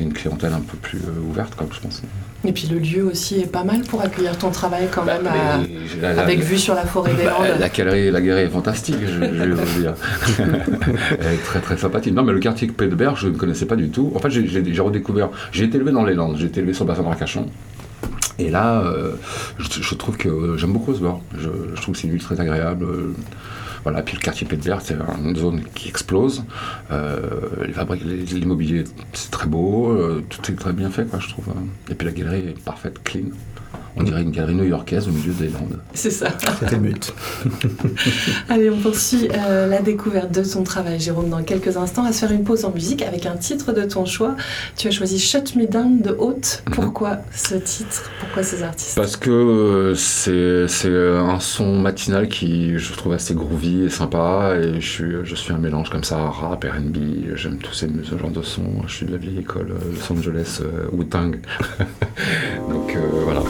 une 0.00 0.12
clientèle 0.12 0.52
un 0.52 0.60
peu 0.60 0.76
plus 0.76 0.98
euh, 0.98 1.28
ouverte, 1.28 1.54
comme 1.54 1.68
je 1.72 1.80
pense. 1.80 2.02
Et 2.44 2.52
puis 2.52 2.68
le 2.70 2.78
lieu 2.78 3.02
aussi 3.04 3.40
est 3.40 3.50
pas 3.50 3.64
mal 3.64 3.82
pour 3.82 4.00
accueillir 4.00 4.38
ton 4.38 4.50
travail 4.50 4.88
quand 4.92 5.04
bah, 5.04 5.18
même, 5.20 6.18
avec 6.18 6.40
vue 6.40 6.58
sur 6.58 6.74
la 6.74 6.84
forêt 6.84 7.12
des 7.14 7.24
bah, 7.24 7.36
Landes. 7.38 7.58
La 7.58 7.68
galerie, 7.68 8.10
la 8.10 8.20
galerie 8.20 8.42
est 8.42 8.48
fantastique, 8.48 8.96
je, 9.04 9.18
vais 9.18 9.50
vous 9.50 9.80
dire. 9.80 9.94
Elle 11.18 11.34
est 11.34 11.44
très 11.44 11.60
très 11.60 11.76
sympathique. 11.76 12.14
Non, 12.14 12.22
mais 12.22 12.32
le 12.32 12.38
quartier 12.38 12.68
Pédebert, 12.68 13.16
je 13.16 13.28
ne 13.28 13.36
connaissais 13.36 13.66
pas 13.66 13.76
du 13.76 13.90
tout. 13.90 14.12
En 14.14 14.20
fait, 14.20 14.30
j'ai 14.30 14.80
redécouvert. 14.80 15.30
J'ai 15.50 15.64
été 15.64 15.76
élevé 15.76 15.90
dans 15.90 16.04
les 16.04 16.14
Landes, 16.14 16.36
j'ai 16.38 16.46
été 16.46 16.60
élevé 16.60 16.74
sur 16.74 16.84
le 16.84 16.88
bassin 16.88 17.02
de 17.02 17.08
Arcachon. 17.08 17.46
Et 18.38 18.50
là, 18.50 18.82
euh, 18.82 19.14
je, 19.58 19.94
trouve 19.96 20.16
que 20.16 20.56
j'aime 20.56 20.72
beaucoup 20.72 20.94
ce 20.94 21.00
bord. 21.00 21.20
Je, 21.36 21.48
je, 21.74 21.82
trouve 21.82 21.94
que 21.96 22.00
c'est 22.00 22.06
une 22.06 22.12
ville 22.12 22.22
très 22.22 22.40
agréable. 22.40 22.86
Voilà, 23.82 24.02
puis 24.02 24.16
le 24.16 24.20
quartier 24.20 24.46
Pédebert, 24.46 24.80
c'est 24.80 24.96
une 25.24 25.36
zone 25.36 25.62
qui 25.74 25.88
explose. 25.88 26.44
Euh, 26.90 27.66
l'immobilier, 28.32 28.84
c'est 29.12 29.30
très 29.30 29.46
beau, 29.46 29.90
euh, 29.90 30.24
tout 30.28 30.50
est 30.50 30.54
très 30.54 30.72
bien 30.72 30.90
fait, 30.90 31.04
quoi, 31.08 31.18
je 31.20 31.28
trouve. 31.28 31.46
Et 31.90 31.94
puis 31.94 32.06
la 32.06 32.12
galerie 32.12 32.48
est 32.48 32.64
parfaite, 32.64 33.02
clean. 33.02 33.30
On 33.96 34.02
dirait 34.02 34.22
une 34.22 34.30
galerie 34.30 34.54
new-yorkaise 34.54 35.08
au 35.08 35.10
milieu 35.10 35.32
des 35.32 35.48
Landes. 35.48 35.78
C'est 35.92 36.10
ça. 36.10 36.28
C'était 36.60 36.76
le 36.76 36.82
but. 36.82 37.12
Allez, 38.48 38.70
on 38.70 38.78
poursuit 38.78 39.28
euh, 39.32 39.66
la 39.66 39.80
découverte 39.80 40.32
de 40.32 40.42
ton 40.42 40.62
travail, 40.62 41.00
Jérôme, 41.00 41.30
dans 41.30 41.42
quelques 41.42 41.76
instants, 41.76 42.04
à 42.04 42.12
se 42.12 42.20
faire 42.20 42.32
une 42.32 42.44
pause 42.44 42.64
en 42.64 42.70
musique 42.70 43.02
avec 43.02 43.26
un 43.26 43.36
titre 43.36 43.72
de 43.72 43.82
ton 43.82 44.04
choix. 44.04 44.36
Tu 44.76 44.88
as 44.88 44.90
choisi 44.90 45.18
Shut 45.18 45.56
Me 45.56 45.66
Down 45.66 46.00
de 46.00 46.14
Haute. 46.18 46.62
Mhm. 46.68 46.74
Pourquoi 46.74 47.18
ce 47.34 47.56
titre? 47.56 48.10
Pourquoi 48.20 48.42
ces 48.42 48.62
artistes? 48.62 48.96
Parce 48.96 49.16
que 49.16 49.30
euh, 49.30 49.94
c'est 50.68 50.88
un 50.88 51.40
son 51.40 51.78
matinal 51.78 52.28
qui, 52.28 52.78
je 52.78 52.92
trouve, 52.92 53.12
assez 53.12 53.34
groovy 53.34 53.84
et 53.84 53.90
sympa. 53.90 54.54
Et 54.60 54.80
je 54.80 54.88
suis, 54.88 55.14
je 55.24 55.34
suis 55.34 55.52
un 55.52 55.58
mélange 55.58 55.90
comme 55.90 56.04
ça, 56.04 56.16
rap, 56.18 56.64
RB. 56.64 56.96
J'aime 57.34 57.58
tous 57.58 57.74
ces, 57.74 57.88
ce 58.04 58.16
genre 58.16 58.30
de 58.30 58.42
sons. 58.42 58.82
Je 58.86 58.94
suis 58.94 59.06
de 59.06 59.12
la 59.12 59.18
vieille 59.18 59.40
école 59.40 59.72
euh, 59.72 59.92
Los 59.92 60.12
Angeles, 60.12 60.60
Wu-Tang. 60.92 61.36
Donc 62.68 62.96
voilà. 63.24 63.42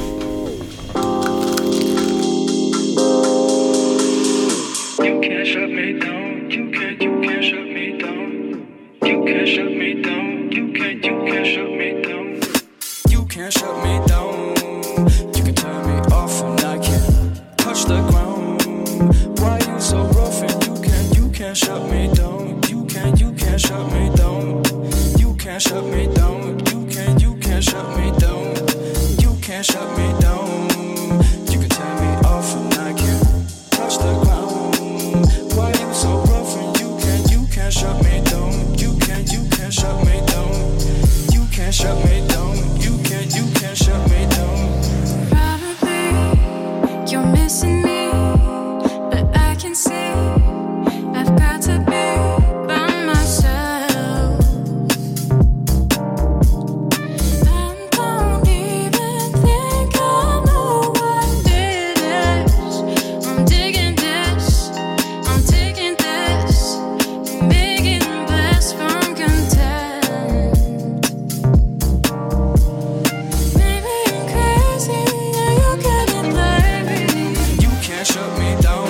down 78.56 78.87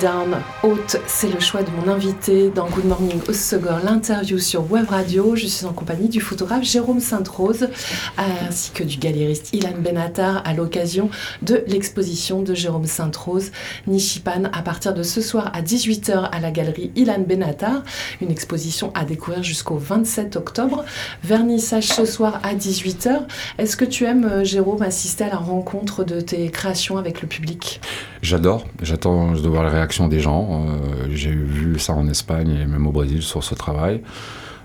Down. 0.00 0.36
Haute, 0.62 0.96
c'est 1.06 1.28
le 1.32 1.40
choix 1.40 1.62
de 1.62 1.70
mon 1.70 1.92
invité 1.92 2.50
dans 2.50 2.66
Good 2.68 2.86
Morning 2.86 3.20
Osegor, 3.28 3.78
l'interview 3.84 4.38
sur 4.38 4.70
Web 4.70 4.88
Radio. 4.88 5.36
Je 5.36 5.46
suis 5.46 5.66
en 5.66 5.72
compagnie 5.72 6.08
du 6.08 6.20
photographe 6.20 6.64
Jérôme 6.64 7.00
Sainte-Rose 7.00 7.68
ainsi 8.16 8.70
que 8.72 8.84
du 8.84 8.98
galériste 8.98 9.52
Ilan 9.52 9.78
Benatar 9.78 10.42
à 10.44 10.54
l'occasion 10.54 11.10
de 11.42 11.62
l'exposition 11.66 12.42
de 12.42 12.54
Jérôme 12.54 12.86
Sainte-Rose 12.86 13.52
Nishipan 13.86 14.44
à 14.52 14.62
partir 14.62 14.94
de 14.94 15.02
ce 15.02 15.20
soir 15.20 15.50
à 15.54 15.62
18h 15.62 16.28
à 16.30 16.40
la 16.40 16.50
galerie 16.50 16.90
Ilan 16.96 17.20
Benatar. 17.26 17.82
Une 18.20 18.30
exposition 18.30 18.90
à 18.94 19.04
découvrir 19.04 19.42
jusqu'au 19.42 19.76
27 19.76 20.36
octobre. 20.36 20.84
Vernissage 21.22 21.88
ce 21.88 22.04
soir 22.04 22.40
à 22.42 22.54
18h. 22.54 23.22
Est-ce 23.58 23.76
que 23.76 23.84
tu 23.84 24.04
aimes, 24.04 24.24
euh, 24.24 24.44
Jérôme, 24.44 24.82
assister 24.82 25.24
à 25.24 25.28
la 25.28 25.36
rencontre 25.36 26.04
de 26.04 26.20
tes 26.20 26.48
créations 26.50 26.98
avec 26.98 27.22
le 27.22 27.28
public? 27.28 27.80
J'adore. 28.26 28.66
J'attends 28.82 29.30
de 29.30 29.48
voir 29.48 29.62
les 29.62 29.70
réactions 29.70 30.08
des 30.08 30.18
gens. 30.18 30.66
Euh, 30.66 31.06
j'ai 31.10 31.30
vu 31.30 31.78
ça 31.78 31.92
en 31.92 32.08
Espagne 32.08 32.50
et 32.60 32.66
même 32.66 32.84
au 32.88 32.90
Brésil 32.90 33.22
sur 33.22 33.44
ce 33.44 33.54
travail. 33.54 34.02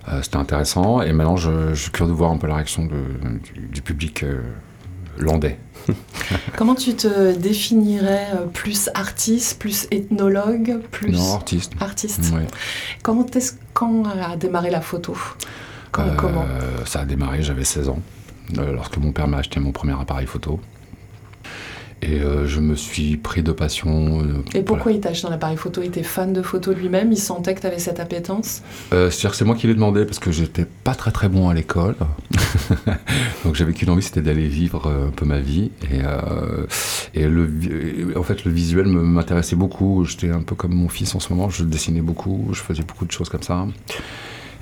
Euh, 0.10 0.24
c'était 0.24 0.38
intéressant. 0.38 1.04
Et 1.04 1.14
maintenant, 1.14 1.38
je, 1.38 1.76
suis 1.76 1.92
curieux 1.92 2.12
de 2.12 2.18
voir 2.18 2.32
un 2.32 2.38
peu 2.38 2.48
la 2.48 2.56
réaction 2.56 2.88
du, 2.88 3.82
public 3.84 4.24
euh, 4.24 4.42
landais. 5.20 5.60
Comment 6.58 6.74
tu 6.74 6.96
te 6.96 7.38
définirais 7.38 8.30
plus 8.52 8.90
artiste, 8.96 9.60
plus 9.60 9.88
ethnologue, 9.92 10.80
plus 10.90 11.12
non 11.12 11.36
artiste. 11.36 11.74
Artiste. 11.80 12.34
Comment 13.04 13.28
est-ce 13.28 13.54
quand 13.76 14.06
a 14.06 14.38
démarré 14.38 14.72
la 14.72 14.82
photo? 14.82 15.16
Comment? 15.92 16.48
Ça 16.86 17.02
a 17.02 17.06
démarré, 17.06 17.44
j'avais 17.44 17.64
16 17.64 17.90
ans, 17.90 18.00
lorsque 18.56 18.98
mon 18.98 19.12
père 19.12 19.28
m'a 19.28 19.38
acheté 19.38 19.60
mon 19.60 19.72
premier 19.72 19.94
appareil 19.94 20.26
photo. 20.26 20.60
Et 22.04 22.20
euh, 22.20 22.48
je 22.48 22.60
me 22.60 22.76
suis 22.76 23.18
pris 23.18 23.44
de 23.44 23.52
passion. 23.52 24.22
Euh, 24.22 24.44
et 24.58 24.64
pourquoi 24.64 24.92
il 24.92 25.00
t'a 25.00 25.10
acheté 25.10 25.28
un 25.28 25.32
appareil 25.32 25.58
photo? 25.58 25.82
Il 25.82 25.88
était 25.88 26.04
fan 26.04 26.34
de 26.34 26.42
photos 26.42 26.76
lui-même 26.76 27.12
Il 27.12 27.18
sentait 27.18 27.54
que 27.54 27.62
tu 27.62 27.68
avais 27.68 27.80
cette 27.80 28.00
appétence? 28.00 28.64
Euh, 28.92 29.10
C'est-à-dire 29.10 29.32
que 29.32 29.38
c'est 29.38 29.46
moi 29.46 29.56
qui 29.56 29.68
l'ai 29.68 29.76
demandé 29.76 30.06
parce 30.06 30.18
que 30.20 30.32
j'étais 30.32 30.66
pas 30.66 30.96
très 30.96 31.12
très 31.12 31.30
bon 31.30 31.50
à 31.50 31.54
l'école. 31.54 31.96
Donc 33.46 33.56
j'avais 33.56 33.74
qu'une 33.74 33.90
envie, 33.92 34.02
c'était 34.02 34.22
d'aller 34.22 34.48
vivre 34.48 34.88
un 34.88 35.12
peu 35.12 35.26
ma 35.26 35.40
vie. 35.40 35.72
Et, 35.92 36.00
et 37.20 37.28
le, 37.28 38.18
en 38.18 38.24
fait, 38.24 38.46
le 38.46 38.52
visuel 38.52 38.88
m'intéressait 38.88 39.56
beaucoup. 39.56 40.04
J'étais 40.06 40.32
un 40.32 40.42
peu 40.42 40.56
comme 40.56 40.74
mon 40.74 40.90
fils 40.90 41.14
en 41.14 41.20
ce 41.20 41.32
moment. 41.32 41.50
Je 41.50 41.64
dessinais 41.64 42.02
beaucoup, 42.02 42.48
je 42.52 42.62
faisais 42.62 42.84
beaucoup 42.84 43.06
de 43.06 43.12
choses 43.12 43.30
comme 43.30 43.44
ça. 43.44 43.68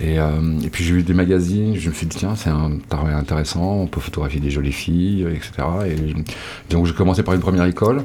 Euh, 0.01 0.59
et, 0.63 0.69
puis 0.69 0.83
j'ai 0.83 0.93
vu 0.93 1.03
des 1.03 1.13
magazines, 1.13 1.75
je 1.75 1.89
me 1.89 1.93
suis 1.93 2.07
dit 2.07 2.17
tiens 2.17 2.35
c'est 2.35 2.49
un 2.49 2.77
travail 2.87 3.13
intéressant, 3.13 3.81
on 3.81 3.87
peut 3.87 3.99
photographier 3.99 4.39
des 4.39 4.49
jolies 4.49 4.71
filles, 4.71 5.27
etc. 5.27 5.67
Et 5.87 6.73
donc 6.73 6.85
j'ai 6.85 6.93
commencé 6.93 7.23
par 7.23 7.33
une 7.33 7.41
première 7.41 7.65
école. 7.65 8.03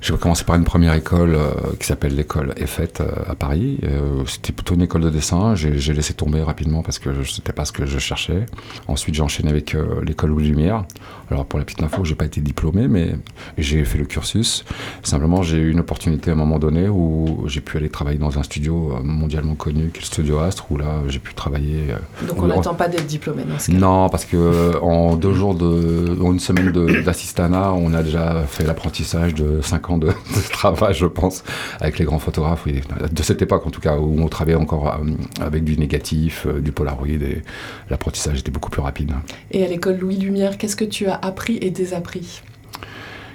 J'ai 0.00 0.16
commencé 0.16 0.44
par 0.44 0.56
une 0.56 0.64
première 0.64 0.94
école 0.94 1.34
euh, 1.34 1.50
qui 1.78 1.86
s'appelle 1.86 2.14
l'école 2.14 2.54
EFET 2.56 3.00
euh, 3.00 3.08
à 3.28 3.34
Paris. 3.34 3.78
Euh, 3.82 4.22
c'était 4.26 4.52
plutôt 4.52 4.74
une 4.74 4.82
école 4.82 5.02
de 5.02 5.10
dessin. 5.10 5.54
J'ai 5.54 5.92
laissé 5.92 6.14
tomber 6.14 6.42
rapidement 6.42 6.82
parce 6.82 6.98
que 6.98 7.24
c'était 7.24 7.52
pas 7.52 7.64
ce 7.64 7.72
que 7.72 7.84
je 7.84 7.98
cherchais. 7.98 8.46
Ensuite, 8.86 9.14
j'ai 9.16 9.22
enchaîné 9.22 9.50
avec 9.50 9.76
l'école 10.04 10.30
Louis 10.30 10.48
Lumière. 10.48 10.84
Alors, 11.30 11.44
pour 11.44 11.58
la 11.58 11.64
petite 11.64 11.82
info, 11.82 12.04
j'ai 12.04 12.14
pas 12.14 12.24
été 12.24 12.40
diplômé, 12.40 12.88
mais 12.88 13.16
j'ai 13.58 13.84
fait 13.84 13.98
le 13.98 14.06
cursus. 14.06 14.64
Simplement, 15.02 15.42
j'ai 15.42 15.58
eu 15.58 15.70
une 15.70 15.80
opportunité 15.80 16.30
à 16.30 16.34
un 16.34 16.36
moment 16.36 16.58
donné 16.58 16.88
où 16.88 17.44
j'ai 17.46 17.60
pu 17.60 17.76
aller 17.76 17.90
travailler 17.90 18.18
dans 18.18 18.38
un 18.38 18.42
studio 18.42 18.94
mondialement 19.02 19.54
connu, 19.54 19.90
qui 19.90 19.98
est 19.98 20.00
le 20.00 20.06
Studio 20.06 20.38
Astre, 20.38 20.70
où 20.70 20.78
là, 20.78 21.02
j'ai 21.08 21.18
pu 21.18 21.34
travailler. 21.34 21.94
Donc, 22.26 22.42
on 22.42 22.46
n'attend 22.46 22.74
pas 22.74 22.88
d'être 22.88 23.06
diplômé 23.06 23.42
dans 23.44 23.58
ce 23.58 23.70
cas 23.70 23.76
Non, 23.76 24.08
parce 24.08 24.24
que 24.24 24.78
en 24.80 25.16
deux 25.16 25.34
jours 25.34 25.54
de, 25.54 26.16
en 26.22 26.32
une 26.32 26.40
semaine 26.40 26.72
d'assistanat, 27.04 27.72
on 27.72 27.92
a 27.92 28.02
déjà 28.02 28.42
fait 28.48 28.64
l'apprentissage 28.64 29.34
de 29.34 29.60
50 29.88 30.00
de, 30.00 30.12
travail, 30.52 30.94
je 30.94 31.06
pense, 31.06 31.44
avec 31.80 31.98
les 31.98 32.04
grands 32.04 32.18
photographes, 32.18 32.66
de 32.66 33.22
cette 33.22 33.42
époque 33.42 33.66
en 33.66 33.70
tout 33.70 33.80
cas, 33.80 33.96
où 33.96 34.20
on 34.20 34.28
travaillait 34.28 34.58
encore 34.58 34.88
euh, 34.88 35.10
avec 35.40 35.64
du 35.64 35.78
négatif, 35.78 36.46
euh, 36.46 36.60
du 36.60 36.72
Polaroid, 36.72 37.08
et 37.08 37.42
l'apprentissage 37.90 38.40
était 38.40 38.50
beaucoup 38.50 38.70
plus 38.70 38.82
rapide. 38.82 39.12
Et 39.50 39.64
à 39.64 39.68
l'école 39.68 39.98
Louis 39.98 40.16
Lumière, 40.16 40.58
qu'est-ce 40.58 40.76
que 40.76 40.84
tu 40.84 41.06
as 41.06 41.14
appris 41.14 41.58
et 41.60 41.70
désappris? 41.70 42.42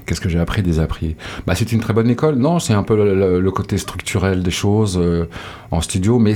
Qu'est-ce 0.05 0.19
que 0.19 0.27
j'ai 0.27 0.39
appris, 0.39 0.61
désappris? 0.61 1.15
Bah, 1.47 1.55
C'est 1.55 1.71
une 1.71 1.79
très 1.79 1.93
bonne 1.93 2.09
école. 2.09 2.35
Non, 2.35 2.59
c'est 2.59 2.73
un 2.73 2.83
peu 2.83 2.95
le, 2.95 3.51
côté 3.51 3.77
structurel 3.77 4.43
des 4.43 4.51
choses 4.51 4.99
euh, 5.01 5.29
en 5.71 5.79
studio, 5.79 6.19
mais 6.19 6.33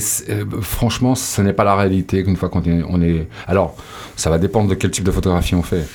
franchement, 0.62 1.15
ce 1.15 1.41
n'est 1.41 1.53
pas 1.53 1.65
la 1.65 1.75
réalité 1.75 2.23
qu'une 2.23 2.38
fois 2.38 2.47
qu'on 2.47 2.63
on 2.88 3.01
est... 3.01 3.27
Alors, 3.45 3.75
ça 4.15 4.30
va 4.30 4.38
dépendre 4.38 4.69
de 4.69 4.75
quel 4.75 4.91
type 4.91 5.03
de 5.03 5.12
photographie 5.12 5.56
on 5.56 5.63
fait. 5.63 5.86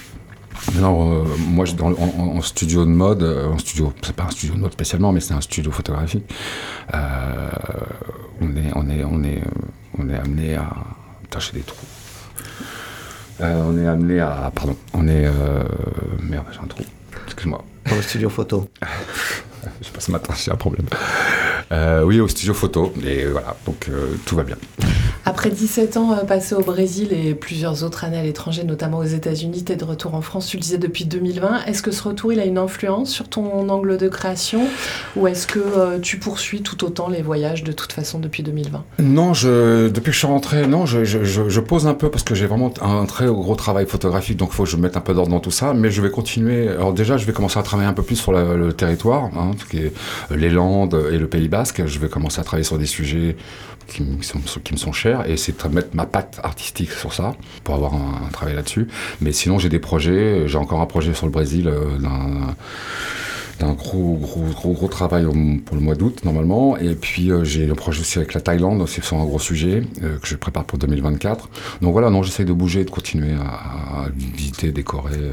Non, 0.75 1.25
euh, 1.25 1.25
moi, 1.38 1.66
dans, 1.77 1.92
en, 1.92 2.40
studio 2.40 2.85
de 2.85 2.90
mode, 2.90 3.22
euh, 3.22 3.48
en 3.48 3.59
studio, 3.59 3.92
c'est 4.03 4.14
pas 4.14 4.25
un 4.25 4.31
studio 4.31 4.55
de 4.55 4.61
mode 4.61 4.72
spécialement, 4.72 5.12
mais 5.12 5.20
c'est 5.20 5.35
un 5.35 5.40
studio 5.40 5.70
photographique. 5.72 6.25
Euh, 6.94 7.51
on 8.40 8.57
est, 8.57 8.70
on 8.75 8.88
est, 8.88 9.05
on 9.05 9.25
est, 9.25 9.42
on 9.98 10.09
est 10.09 10.16
amené 10.16 10.55
à 10.55 10.70
tâcher 11.31 11.53
des 11.55 11.62
trous. 11.62 11.87
on 13.40 13.77
est 13.77 13.87
amené 13.87 14.20
à, 14.20 14.53
pardon, 14.55 14.77
on 14.94 15.09
est, 15.09 15.29
merde, 16.20 16.46
j'ai 16.53 16.61
un 16.61 16.66
trou. 16.66 16.83
Excuse-moi. 17.27 17.64
Dans 17.88 17.96
le 17.96 18.03
studio 18.03 18.31
photo. 18.31 18.68
je 19.81 19.87
sais 19.87 19.92
pas 19.92 20.01
ce 20.01 20.11
matin, 20.12 20.33
j'ai 20.37 20.53
un 20.53 20.57
problème. 20.57 20.87
oui, 22.05 22.20
au 22.20 22.29
studio 22.29 22.55
photo. 22.55 22.92
Et 23.05 23.27
voilà, 23.27 23.57
donc 23.66 23.90
tout 24.25 24.37
va 24.37 24.44
bien. 24.44 24.57
Après 25.25 25.51
17 25.51 25.97
ans 25.99 26.13
euh, 26.13 26.25
passés 26.25 26.55
au 26.55 26.63
Brésil 26.63 27.13
et 27.13 27.35
plusieurs 27.35 27.85
autres 27.85 28.05
années 28.05 28.19
à 28.19 28.23
l'étranger, 28.25 28.65
notamment 28.65 28.99
aux 28.99 29.05
États-Unis, 29.05 29.63
tu 29.65 29.73
es 29.73 29.77
de 29.77 29.85
retour 29.85 30.15
en 30.15 30.21
France, 30.21 30.49
tu 30.49 30.57
le 30.57 30.63
disais 30.63 30.79
depuis 30.79 31.05
2020. 31.05 31.65
Est-ce 31.67 31.81
que 31.81 31.93
ce 31.93 32.03
retour, 32.03 32.33
il 32.33 32.41
a 32.41 32.45
une 32.45 32.59
influence 32.59 33.11
sur 33.11 33.29
ton 33.29 33.69
angle 33.69 33.99
de 33.99 34.09
création 34.09 34.63
ou 35.15 35.29
est-ce 35.29 35.47
que 35.47 35.61
euh, 35.61 35.99
tu 36.01 36.19
poursuis 36.19 36.63
tout 36.63 36.85
autant 36.85 37.09
les 37.09 37.23
voyages 37.23 37.63
de 37.63 37.71
toute 37.71 37.93
façon 37.93 38.19
depuis 38.19 38.43
2020 38.43 38.85
Non, 38.99 39.33
depuis 39.33 40.03
que 40.03 40.13
je 40.13 40.19
suis 40.19 40.27
rentré, 40.27 40.67
non, 40.67 40.87
je, 40.87 41.61
pose 41.61 41.87
un 41.87 41.95
peu 41.95 42.11
parce 42.11 42.25
que 42.25 42.35
j'ai 42.35 42.47
vraiment 42.47 42.75
un 42.81 43.05
très 43.07 43.27
gros 43.27 43.55
travail 43.55 43.87
photographique, 43.87 44.37
donc 44.37 44.51
il 44.53 44.57
faut 44.57 44.65
que 44.65 44.71
je 44.71 44.77
mette 44.77 44.97
un 44.97 45.01
peu 45.01 45.15
d'ordre 45.15 45.31
dans 45.31 45.41
tout 45.41 45.53
ça, 45.53 45.73
mais 45.73 45.91
je 45.93 46.03
vais 46.03 46.11
continuer. 46.11 46.69
Alors 46.69 46.93
déjà, 46.93 47.17
je 47.17 47.27
vais 47.27 47.33
commencer 47.33 47.59
à 47.61 47.63
travailler 47.63 47.89
un 47.89 47.93
peu 47.93 48.03
plus 48.03 48.17
sur 48.17 48.33
le 48.33 48.73
territoire, 48.73 49.31
hein, 49.37 49.53
les 50.31 50.51
Landes 50.51 51.01
et 51.13 51.19
le 51.19 51.29
Pays 51.29 51.49
Basque. 51.49 51.83
Je 51.87 51.99
vais 52.01 52.09
commencer 52.09 52.41
à 52.41 52.45
travailler 52.45 52.65
sur 52.65 52.79
des 52.79 52.87
sujets 52.87 53.37
qui, 53.93 54.03
me 54.73 54.77
sont 54.77 54.93
chers 54.93 55.29
et 55.29 55.37
c'est 55.37 55.53
de 55.63 55.75
mettre 55.75 55.95
ma 55.95 56.07
patte 56.07 56.41
artistique 56.43 56.91
sur 56.91 57.13
ça 57.13 57.35
pour 57.65 57.75
avoir 57.75 57.95
un, 57.95 58.29
travail 58.33 58.55
là-dessus. 58.55 58.89
Mais 59.21 59.33
sinon, 59.33 59.59
j'ai 59.59 59.69
des 59.69 59.79
projets. 59.79 60.49
J'ai 60.49 60.59
encore 60.59 60.81
un 60.81 60.87
projet 60.87 61.15
sur 61.15 61.27
le 61.27 61.33
Brésil 61.33 61.69
euh, 61.69 61.99
d'un 63.61 63.73
gros, 63.75 64.17
gros, 64.17 64.43
gros, 64.43 64.73
gros 64.73 64.89
travail 64.89 65.25
pour 65.65 65.77
le 65.77 65.83
mois 65.83 65.95
d'août, 65.95 66.25
normalement. 66.25 66.77
Et 66.77 66.95
puis, 66.95 67.31
euh, 67.31 67.45
j'ai 67.45 67.67
le 67.67 67.75
projet 67.75 68.01
aussi 68.01 68.19
avec 68.19 68.35
la 68.35 68.41
Thaïlande, 68.41 68.87
c'est 68.89 69.05
sur 69.05 69.19
un 69.19 69.25
gros 69.25 69.39
sujet 69.39 69.83
euh, 70.03 70.19
que 70.19 70.27
je 70.27 70.37
prépare 70.37 70.65
pour 70.65 70.79
2024. 70.79 71.49
Donc 71.81 71.93
voilà, 71.93 72.11
non, 72.11 72.23
j'essaie 72.23 72.45
de 72.45 72.53
bouger, 72.53 72.85
de 72.85 72.91
continuer 72.91 73.35
à, 73.35 74.07
visiter, 74.15 74.73
décorer, 74.73 75.33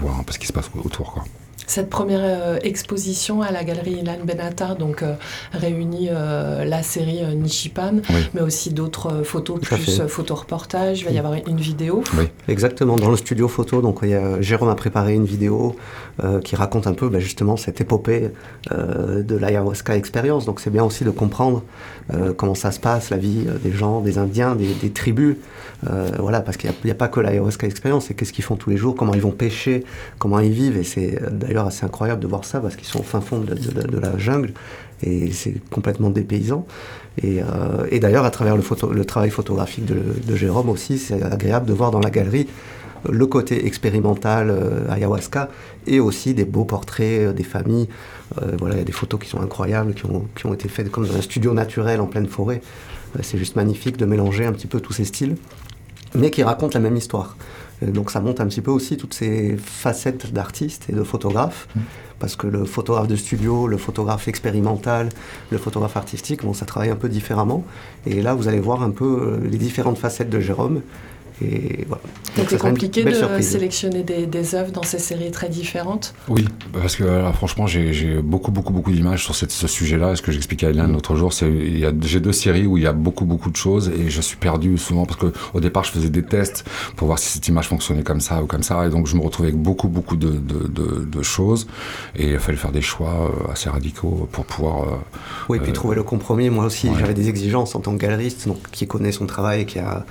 voir 0.00 0.18
un 0.18 0.22
peu 0.22 0.32
ce 0.32 0.38
qui 0.38 0.46
se 0.46 0.52
passe 0.52 0.70
autour, 0.82 1.12
quoi. 1.12 1.24
Cette 1.66 1.88
première 1.88 2.20
euh, 2.22 2.58
exposition 2.62 3.40
à 3.40 3.50
la 3.50 3.64
galerie 3.64 3.92
Ilan 3.92 4.18
Benatar 4.24 4.76
donc, 4.76 5.02
euh, 5.02 5.14
réunit 5.52 6.08
euh, 6.10 6.64
la 6.64 6.82
série 6.82 7.22
Nishipan, 7.34 8.00
mais 8.34 8.42
aussi 8.42 8.70
d'autres 8.70 9.22
photos, 9.22 9.60
plus 9.60 10.02
photo-reportage. 10.06 11.00
Il 11.00 11.04
va 11.06 11.10
y 11.10 11.18
avoir 11.18 11.34
une 11.46 11.58
vidéo. 11.58 12.04
Oui, 12.18 12.28
exactement. 12.48 12.96
Dans 12.96 13.10
le 13.10 13.16
studio 13.16 13.48
photo, 13.48 13.80
donc, 13.80 14.04
Jérôme 14.40 14.68
a 14.68 14.74
préparé 14.74 15.14
une 15.14 15.24
vidéo 15.24 15.76
qui 16.44 16.54
raconte 16.56 16.86
un 16.86 16.92
peu 16.92 17.08
bah, 17.08 17.18
justement 17.18 17.56
cette 17.56 17.80
épopée 17.80 18.30
de 18.70 19.36
l'ayahuasca 19.36 19.96
expérience. 19.96 20.44
Donc 20.44 20.60
c'est 20.60 20.70
bien 20.70 20.84
aussi 20.84 21.04
de 21.04 21.10
comprendre 21.10 21.62
comment 22.36 22.54
ça 22.54 22.70
se 22.70 22.80
passe, 22.80 23.10
la 23.10 23.16
vie 23.16 23.46
des 23.62 23.72
gens, 23.72 24.00
des 24.00 24.18
Indiens, 24.18 24.54
des, 24.54 24.90
tribus. 24.90 25.36
voilà, 26.18 26.40
parce 26.40 26.56
qu'il 26.56 26.70
n'y 26.84 26.90
a, 26.90 26.94
a, 26.94 26.96
pas 26.96 27.08
que 27.08 27.20
l'ayahuasca 27.20 27.66
expérience, 27.66 28.06
c'est 28.06 28.14
qu'est-ce 28.14 28.32
qu'ils 28.32 28.44
font 28.44 28.56
tous 28.56 28.70
les 28.70 28.76
jours, 28.76 28.94
comment 28.94 29.14
ils 29.14 29.22
vont 29.22 29.32
pêcher, 29.32 29.84
comment 30.18 30.38
ils 30.38 30.52
vivent. 30.52 30.76
Et 30.76 30.84
c'est 30.84 31.18
d'ailleurs 31.54 31.68
assez 31.68 31.86
incroyable 31.86 32.20
de 32.20 32.26
voir 32.26 32.44
ça 32.44 32.60
parce 32.60 32.74
qu'ils 32.74 32.86
sont 32.86 32.98
au 32.98 33.04
fin 33.04 33.20
fond 33.20 33.38
de, 33.38 33.98
la 33.98 34.18
jungle 34.18 34.52
et 35.02 35.30
c'est 35.32 35.54
complètement 35.70 36.10
dépaysant. 36.10 36.66
Et, 37.22 37.40
euh, 37.40 37.98
d'ailleurs, 38.00 38.24
à 38.24 38.30
travers 38.30 38.56
le, 38.56 39.04
travail 39.04 39.30
photographique 39.30 39.84
de, 39.84 40.36
Jérôme 40.36 40.68
aussi, 40.68 40.98
c'est 40.98 41.22
agréable 41.22 41.66
de 41.66 41.72
voir 41.72 41.92
dans 41.92 42.00
la 42.00 42.10
galerie 42.10 42.48
le 43.08 43.26
côté 43.26 43.66
expérimental 43.66 44.48
euh, 44.50 44.90
ayahuasca 44.90 45.50
et 45.86 46.00
aussi 46.00 46.32
des 46.32 46.46
beaux 46.46 46.64
portraits 46.64 47.20
euh, 47.20 47.32
des 47.32 47.44
familles. 47.44 47.88
voilà, 48.58 48.74
il 48.76 48.78
y 48.78 48.82
a 48.82 48.84
des 48.84 48.92
photos 48.92 49.20
qui 49.20 49.28
sont 49.28 49.40
incroyables, 49.40 49.94
qui 49.94 50.06
ont, 50.06 50.26
qui 50.34 50.46
ont 50.46 50.54
été 50.54 50.68
faites 50.68 50.90
comme 50.90 51.06
dans 51.06 51.16
un 51.16 51.20
studio 51.20 51.52
naturel 51.52 52.00
en 52.00 52.06
pleine 52.06 52.26
forêt. 52.26 52.62
c'est 53.22 53.38
juste 53.38 53.54
magnifique 53.54 53.96
de 53.96 54.06
mélanger 54.06 54.46
un 54.46 54.52
petit 54.52 54.66
peu 54.66 54.80
tous 54.80 54.94
ces 54.94 55.04
styles, 55.04 55.36
mais 56.14 56.30
qui 56.30 56.42
racontent 56.42 56.74
la 56.74 56.80
même 56.80 56.96
histoire 56.96 57.36
donc 57.90 58.10
ça 58.10 58.20
montre 58.20 58.40
un 58.42 58.46
petit 58.46 58.60
peu 58.60 58.70
aussi 58.70 58.96
toutes 58.96 59.14
ces 59.14 59.56
facettes 59.56 60.32
d'artistes 60.32 60.86
et 60.88 60.92
de 60.92 61.02
photographes, 61.02 61.68
mmh. 61.74 61.80
parce 62.18 62.36
que 62.36 62.46
le 62.46 62.64
photographe 62.64 63.08
de 63.08 63.16
studio, 63.16 63.66
le 63.66 63.76
photographe 63.76 64.28
expérimental, 64.28 65.08
le 65.50 65.58
photographe 65.58 65.96
artistique, 65.96 66.44
bon, 66.44 66.54
ça 66.54 66.66
travaille 66.66 66.90
un 66.90 66.96
peu 66.96 67.08
différemment. 67.08 67.64
Et 68.06 68.22
là, 68.22 68.34
vous 68.34 68.48
allez 68.48 68.60
voir 68.60 68.82
un 68.82 68.90
peu 68.90 69.04
euh, 69.04 69.48
les 69.48 69.58
différentes 69.58 69.98
facettes 69.98 70.30
de 70.30 70.40
Jérôme. 70.40 70.82
Et 71.42 71.84
voilà. 71.88 72.02
Donc 72.36 72.46
c'est 72.48 72.58
compliqué 72.58 73.04
de 73.04 73.40
sélectionner 73.40 74.02
des, 74.02 74.26
des, 74.26 74.54
œuvres 74.54 74.72
dans 74.72 74.82
ces 74.82 74.98
séries 74.98 75.30
très 75.30 75.48
différentes 75.48 76.14
Oui, 76.28 76.44
parce 76.72 76.96
que 76.96 77.04
franchement, 77.32 77.66
j'ai 77.66 78.20
beaucoup, 78.22 78.50
beaucoup, 78.50 78.72
beaucoup 78.72 78.92
d'images 78.92 79.24
sur 79.24 79.34
cette, 79.34 79.50
ce 79.50 79.66
sujet-là. 79.66 80.16
Ce 80.16 80.22
que 80.22 80.32
j'expliquais 80.32 80.66
à 80.66 80.70
Hélène 80.70 80.92
l'autre 80.92 81.16
jour, 81.16 81.32
c'est 81.32 81.50
j'ai 82.02 82.20
deux 82.20 82.32
séries 82.32 82.66
où 82.66 82.76
il 82.76 82.84
y 82.84 82.86
a 82.86 82.92
beaucoup, 82.92 83.24
beaucoup 83.24 83.50
de 83.50 83.56
choses 83.56 83.88
et 83.88 84.10
je 84.10 84.20
suis 84.20 84.36
perdu 84.36 84.78
souvent 84.78 85.06
parce 85.06 85.18
qu'au 85.18 85.60
départ, 85.60 85.84
je 85.84 85.90
faisais 85.90 86.10
des 86.10 86.22
tests 86.22 86.64
pour 86.96 87.06
voir 87.06 87.18
si 87.18 87.28
cette 87.28 87.46
image 87.48 87.68
fonctionnait 87.68 88.02
comme 88.02 88.20
ça 88.20 88.42
ou 88.42 88.46
comme 88.46 88.62
ça. 88.62 88.86
Et 88.86 88.90
donc, 88.90 89.06
je 89.06 89.16
me 89.16 89.22
retrouvais 89.22 89.48
avec 89.48 89.60
beaucoup, 89.60 89.88
beaucoup 89.88 90.16
de, 90.16 90.30
de, 90.30 91.04
de, 91.04 91.22
choses 91.22 91.66
et 92.16 92.32
il 92.32 92.38
fallait 92.38 92.58
faire 92.58 92.72
des 92.72 92.82
choix 92.82 93.30
euh, 93.48 93.52
assez 93.52 93.70
radicaux 93.70 94.28
pour 94.30 94.44
pouvoir. 94.44 94.82
Euh, 94.82 94.96
oui, 95.48 95.58
et 95.58 95.60
puis 95.60 95.70
euh, 95.70 95.74
trouver 95.74 95.96
le 95.96 96.02
compromis. 96.02 96.50
Moi 96.50 96.64
aussi, 96.64 96.90
j'avais 96.98 97.14
des 97.14 97.28
exigences 97.28 97.74
en 97.74 97.80
tant 97.80 97.92
que 97.92 97.98
galeriste, 98.02 98.46
donc 98.46 98.58
qui 98.70 98.86
connaît 98.86 99.12
son 99.12 99.26
travail, 99.26 99.62
et 99.62 99.64
qui 99.64 99.78
a, 99.78 100.04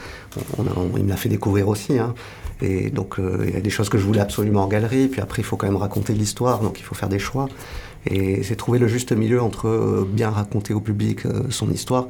il 0.97 1.03
me 1.03 1.12
l'a 1.13 1.17
fait 1.17 1.29
découvrir 1.29 1.67
aussi. 1.67 1.99
Hein. 1.99 2.13
Et 2.61 2.89
donc, 2.89 3.19
euh, 3.19 3.45
il 3.47 3.53
y 3.53 3.57
a 3.57 3.61
des 3.61 3.69
choses 3.69 3.89
que 3.89 3.97
je 3.97 4.05
voulais 4.05 4.19
absolument 4.19 4.63
en 4.63 4.67
galerie. 4.67 5.07
Puis 5.07 5.21
après, 5.21 5.41
il 5.41 5.45
faut 5.45 5.57
quand 5.57 5.67
même 5.67 5.77
raconter 5.77 6.13
l'histoire, 6.13 6.59
donc 6.59 6.79
il 6.79 6.83
faut 6.83 6.95
faire 6.95 7.09
des 7.09 7.19
choix. 7.19 7.47
Et 8.05 8.43
c'est 8.43 8.55
trouver 8.55 8.79
le 8.79 8.87
juste 8.87 9.11
milieu 9.11 9.41
entre 9.41 9.67
euh, 9.67 10.07
bien 10.09 10.29
raconter 10.29 10.73
au 10.73 10.81
public 10.81 11.25
euh, 11.25 11.43
son 11.49 11.69
histoire, 11.69 12.07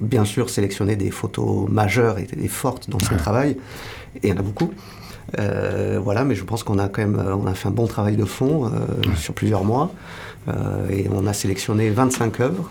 bien 0.00 0.24
sûr 0.24 0.48
sélectionner 0.48 0.96
des 0.96 1.10
photos 1.10 1.68
majeures 1.68 2.16
et, 2.18 2.48
fortes 2.48 2.88
dans 2.88 2.98
son 2.98 3.16
travail. 3.16 3.56
Et 4.22 4.28
il 4.28 4.30
y 4.30 4.32
en 4.32 4.38
a 4.38 4.42
beaucoup. 4.42 4.72
voilà, 5.36 6.24
mais 6.24 6.34
je 6.34 6.44
pense 6.44 6.62
qu'on 6.62 6.78
a 6.78 6.88
quand 6.88 7.02
même 7.02 7.22
on 7.42 7.46
a 7.46 7.54
fait 7.54 7.68
un 7.68 7.72
bon 7.72 7.86
travail 7.86 8.16
de 8.16 8.24
fond 8.24 8.70
sur 9.16 9.34
plusieurs 9.34 9.64
mois. 9.64 9.92
et 10.90 11.06
on 11.12 11.26
a 11.26 11.32
sélectionné 11.32 11.90
25 11.90 12.40
œuvres 12.40 12.70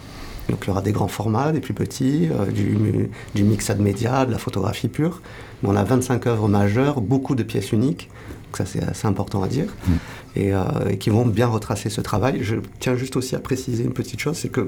donc 0.49 0.59
il 0.63 0.67
y 0.67 0.71
aura 0.71 0.81
des 0.81 0.91
grands 0.91 1.07
formats, 1.07 1.51
des 1.51 1.59
plus 1.59 1.73
petits, 1.73 2.29
euh, 2.31 2.45
du, 2.45 3.09
du 3.35 3.43
mixade 3.43 3.79
média, 3.79 4.25
de 4.25 4.31
la 4.31 4.37
photographie 4.37 4.89
pure. 4.89 5.21
Mais 5.61 5.69
on 5.69 5.75
a 5.75 5.83
25 5.83 6.27
œuvres 6.27 6.47
majeures, 6.47 7.01
beaucoup 7.01 7.35
de 7.35 7.43
pièces 7.43 7.71
uniques, 7.71 8.09
donc 8.47 8.57
ça 8.57 8.65
c'est 8.65 8.83
assez 8.83 9.07
important 9.07 9.41
à 9.43 9.47
dire, 9.47 9.67
mm. 9.87 9.91
euh, 10.37 10.63
et, 10.89 10.97
qui 10.97 11.09
vont 11.09 11.25
bien 11.25 11.47
retracer 11.47 11.89
ce 11.89 12.01
travail. 12.01 12.39
Je 12.41 12.55
tiens 12.79 12.95
juste 12.95 13.15
aussi 13.15 13.35
à 13.35 13.39
préciser 13.39 13.83
une 13.83 13.93
petite 13.93 14.19
chose, 14.19 14.37
c'est 14.37 14.49
que 14.49 14.67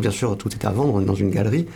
bien 0.00 0.10
sûr 0.10 0.36
tout 0.36 0.50
est 0.52 0.64
à 0.64 0.70
vendre, 0.70 0.94
on 0.94 1.00
est 1.00 1.06
dans 1.06 1.14
une 1.14 1.30
galerie, 1.30 1.66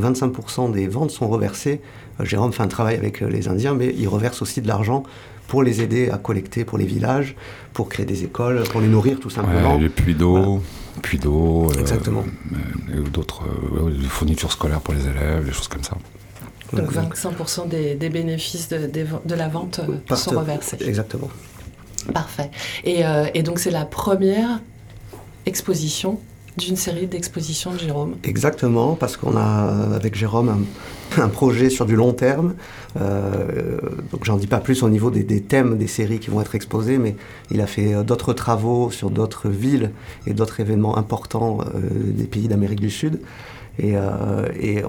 25% 0.00 0.72
des 0.72 0.88
ventes 0.88 1.10
sont 1.10 1.28
reversées. 1.28 1.80
Euh, 2.20 2.24
Jérôme 2.24 2.52
fait 2.52 2.62
un 2.62 2.68
travail 2.68 2.96
avec 2.96 3.20
les 3.20 3.48
Indiens, 3.48 3.74
mais 3.74 3.94
il 3.96 4.08
reverse 4.08 4.42
aussi 4.42 4.60
de 4.60 4.68
l'argent 4.68 5.04
pour 5.46 5.62
les 5.62 5.80
aider 5.80 6.10
à 6.10 6.18
collecter 6.18 6.64
pour 6.64 6.76
les 6.76 6.86
villages, 6.86 7.36
pour 7.72 7.88
créer 7.88 8.04
des 8.04 8.24
écoles, 8.24 8.64
pour 8.72 8.80
les 8.80 8.88
nourrir 8.88 9.20
tout 9.20 9.30
simplement. 9.30 9.76
Ouais, 9.76 9.82
les 9.82 9.88
puits 9.88 10.16
d'eau 10.16 10.60
puits 11.02 11.18
d'eau, 11.18 11.70
euh, 11.70 11.84
euh, 12.90 13.02
d'autres 13.12 13.44
euh, 13.44 14.08
fournitures 14.08 14.52
scolaires 14.52 14.80
pour 14.80 14.94
les 14.94 15.06
élèves, 15.06 15.44
des 15.44 15.52
choses 15.52 15.68
comme 15.68 15.82
ça. 15.82 15.96
Donc 16.72 16.92
25% 16.92 17.68
des, 17.68 18.08
bénéfices 18.08 18.68
de, 18.68 18.90
de, 19.24 19.34
la 19.34 19.48
vente 19.48 19.80
sont 20.14 20.30
reversés. 20.32 20.78
Exactement. 20.80 21.30
Parfait. 22.12 22.50
Et, 22.84 23.02
et 23.34 23.42
donc 23.42 23.60
c'est 23.60 23.70
la 23.70 23.84
première 23.84 24.60
exposition 25.46 26.20
d'une 26.56 26.76
série 26.76 27.06
d'expositions 27.06 27.72
de 27.72 27.78
Jérôme. 27.78 28.14
Exactement, 28.24 28.94
parce 28.94 29.16
qu'on 29.16 29.36
a 29.36 29.94
avec 29.94 30.14
Jérôme 30.14 30.64
un, 31.18 31.28
projet 31.28 31.68
sur 31.70 31.86
du 31.86 31.96
long 31.96 32.12
terme. 32.12 32.54
Euh, 33.00 33.78
donc 34.10 34.24
j'en 34.24 34.36
dis 34.36 34.46
pas 34.46 34.58
plus 34.58 34.82
au 34.82 34.88
niveau 34.88 35.10
des, 35.10 35.42
thèmes 35.42 35.76
des 35.76 35.86
séries 35.86 36.18
qui 36.18 36.30
vont 36.30 36.40
être 36.40 36.54
exposées, 36.54 36.98
mais 36.98 37.14
il 37.50 37.60
a 37.60 37.66
fait 37.66 37.94
euh, 37.94 38.02
d'autres 38.02 38.32
travaux 38.32 38.90
sur 38.90 39.10
d'autres 39.10 39.48
villes 39.48 39.90
et 40.26 40.32
d'autres 40.32 40.60
événements 40.60 40.96
importants 40.96 41.58
euh, 41.60 41.80
des 41.92 42.24
pays 42.24 42.48
d'Amérique 42.48 42.80
du 42.80 42.90
Sud. 42.90 43.20
Et, 43.78 43.92
et, 44.58 44.82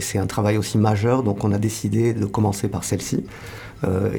c'est 0.00 0.18
un 0.18 0.26
travail 0.26 0.58
aussi 0.58 0.76
majeur, 0.76 1.22
donc 1.22 1.42
on 1.44 1.52
a 1.52 1.56
décidé 1.56 2.12
de 2.12 2.26
commencer 2.26 2.68
par 2.68 2.84
celle-ci. 2.84 3.24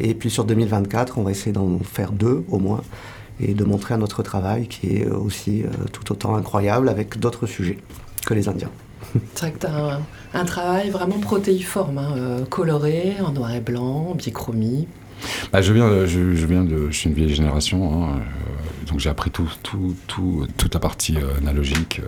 et 0.01 0.15
puis 0.15 0.31
sur 0.31 0.45
2024, 0.45 1.19
on 1.19 1.21
va 1.21 1.29
essayer 1.29 1.51
d'en 1.51 1.77
faire 1.77 2.11
deux 2.11 2.43
au 2.49 2.57
moins 2.57 2.81
et 3.39 3.53
de 3.53 3.63
montrer 3.63 3.93
un 3.93 4.01
autre 4.01 4.23
travail 4.23 4.67
qui 4.67 4.97
est 4.97 5.07
aussi 5.07 5.63
euh, 5.63 5.67
tout 5.91 6.11
autant 6.11 6.35
incroyable 6.35 6.89
avec 6.89 7.19
d'autres 7.19 7.45
sujets 7.45 7.77
que 8.25 8.33
les 8.33 8.47
Indiens. 8.47 8.71
C'est 9.35 9.41
vrai 9.41 9.51
que 9.51 9.59
tu 9.59 9.67
as 9.67 9.99
un, 10.33 10.45
travail 10.45 10.89
vraiment 10.89 11.19
protéiforme, 11.19 11.97
hein, 11.97 12.13
euh, 12.17 12.45
coloré, 12.45 13.15
en 13.25 13.31
noir 13.31 13.53
et 13.53 13.61
blanc, 13.61 14.15
bichromie. 14.15 14.87
Bah, 15.51 15.61
je, 15.61 15.73
viens, 15.73 16.05
je, 16.05 16.45
viens 16.45 16.63
de. 16.63 16.87
Je 16.89 16.97
suis 16.97 17.09
une 17.09 17.15
vieille 17.15 17.33
génération, 17.33 18.03
hein, 18.03 18.17
euh, 18.17 18.87
donc 18.87 18.99
j'ai 18.99 19.09
appris 19.09 19.31
tout, 19.31 19.49
tout, 19.63 19.95
tout, 20.07 20.47
toute 20.57 20.73
la 20.73 20.79
partie 20.79 21.17
analogique 21.37 22.01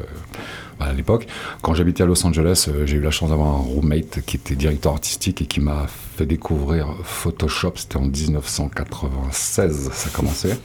à 0.80 0.94
l'époque. 0.94 1.28
Quand 1.62 1.74
j'habitais 1.74 2.04
à 2.04 2.06
Los 2.06 2.26
Angeles, 2.26 2.68
euh, 2.68 2.86
j'ai 2.86 2.98
eu 2.98 3.02
la 3.02 3.12
chance 3.12 3.30
d'avoir 3.30 3.50
un 3.50 3.60
roommate 3.60 4.22
qui 4.26 4.38
était 4.38 4.56
directeur 4.56 4.94
artistique 4.94 5.42
et 5.42 5.46
qui 5.46 5.60
m'a 5.60 5.88
fait 5.88 6.26
découvrir 6.26 6.88
Photoshop. 7.04 7.74
C'était 7.76 7.98
en 7.98 8.06
1996, 8.06 9.90
ça 9.92 10.10
commençait. 10.10 10.58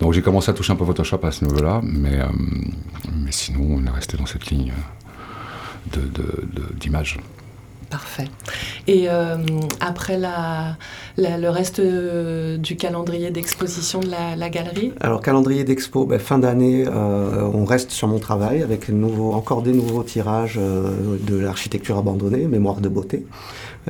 Donc 0.00 0.12
j'ai 0.12 0.22
commencé 0.22 0.50
à 0.50 0.54
toucher 0.54 0.72
un 0.72 0.76
peu 0.76 0.84
Photoshop 0.84 1.20
à 1.22 1.30
ce 1.30 1.44
niveau-là, 1.44 1.80
mais, 1.82 2.20
euh, 2.20 2.26
mais 3.14 3.32
sinon 3.32 3.66
on 3.70 3.86
est 3.86 3.90
resté 3.90 4.16
dans 4.16 4.26
cette 4.26 4.46
ligne 4.46 4.72
d'image. 6.80 7.18
Parfait. 7.94 8.24
Et 8.88 9.04
euh, 9.08 9.36
après 9.78 10.18
le 10.18 11.48
reste 11.48 11.78
euh, 11.78 12.56
du 12.56 12.74
calendrier 12.74 13.30
d'exposition 13.30 14.00
de 14.00 14.10
la, 14.36 14.50
galerie? 14.50 14.90
Alors, 14.98 15.20
calendrier 15.20 15.62
d'expo, 15.62 16.04
ben, 16.04 16.18
fin 16.18 16.40
d'année, 16.40 16.86
euh, 16.88 17.48
on 17.54 17.64
reste 17.64 17.92
sur 17.92 18.08
mon 18.08 18.18
travail 18.18 18.64
avec 18.64 18.90
encore 19.32 19.62
des 19.62 19.72
nouveaux 19.72 20.02
tirages 20.02 20.58
de 20.58 21.36
l'architecture 21.38 21.96
abandonnée, 21.96 22.48
mémoire 22.48 22.80
de 22.80 22.88
beauté. 22.88 23.24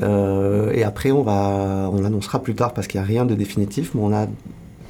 et 0.03 0.85
après, 0.85 1.11
on, 1.11 1.23
va, 1.23 1.90
on 1.90 2.38
plus 2.40 2.55
tard 2.55 2.75
parce 2.75 2.87
qu'il 2.88 3.01
n'y 3.01 3.07
a 3.07 3.09
rien 3.09 3.25
de 3.25 3.35
définitif, 3.35 3.93
mais 3.95 4.03
on 4.03 4.12
a 4.12 4.27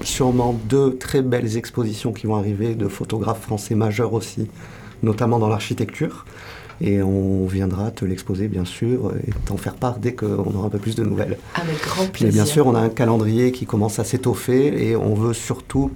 sûrement 0.01 0.59
deux 0.69 0.97
très 0.97 1.23
belles 1.23 1.57
expositions 1.57 2.13
qui 2.13 2.27
vont 2.27 2.35
arriver 2.35 2.75
de 2.75 2.89
photographes 2.89 3.43
français 3.43 3.77
majeurs 3.77 4.13
aussi, 4.13 4.49
notamment 5.05 5.39
dans 5.39 5.49
l'architecture 5.49 6.25
et 6.81 7.03
on 7.03 7.47
viendra 7.47 7.91
te 7.91 8.05
l'exposer 8.05 8.49
bien 8.49 8.65
sûr 8.65 9.13
et 9.27 9.31
t'en 9.47 9.57
faire 9.57 9.75
part 9.75 9.99
dès 9.99 10.15
qu'on 10.15 10.55
aura 10.55 10.67
un 10.67 10.71
peu 10.71 10.79
plus 10.79 10.95
de 10.95 11.05
nouvelles. 11.05 11.39
Avec 11.55 11.81
grand 11.83 12.07
plaisir. 12.07 12.27
Mais 12.27 12.33
bien 12.33 12.45
sûr, 12.45 12.67
on 12.67 12.75
a 12.75 12.81
un 12.81 12.89
calendrier 12.89 13.53
qui 13.53 13.67
commence 13.67 13.99
à 13.99 14.05
s'étoffer 14.05 14.89
et 14.89 14.97
on 14.97 15.15
veut 15.15 15.35
surtout 15.35 15.91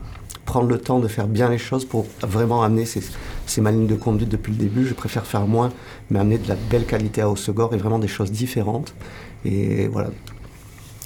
prendre 0.44 0.68
le 0.68 0.78
temps 0.78 0.98
de 0.98 1.08
faire 1.08 1.26
bien 1.26 1.50
les 1.50 1.58
choses 1.58 1.84
pour 1.84 2.06
vraiment 2.22 2.62
amener 2.62 2.86
ces, 2.86 3.02
ces 3.44 3.60
ma 3.60 3.70
de 3.70 3.94
conduite 3.94 4.30
depuis 4.30 4.52
le 4.52 4.58
début. 4.58 4.86
Je 4.86 4.94
préfère 4.94 5.26
faire 5.26 5.46
moins, 5.46 5.70
mais 6.10 6.18
amener 6.18 6.38
de 6.38 6.48
la 6.48 6.56
belle 6.70 6.86
qualité 6.86 7.20
à 7.20 7.28
Haussegor 7.28 7.74
et 7.74 7.76
vraiment 7.76 7.98
des 7.98 8.08
choses 8.08 8.32
différentes. 8.32 8.94
Et 9.44 9.88
voilà, 9.88 10.08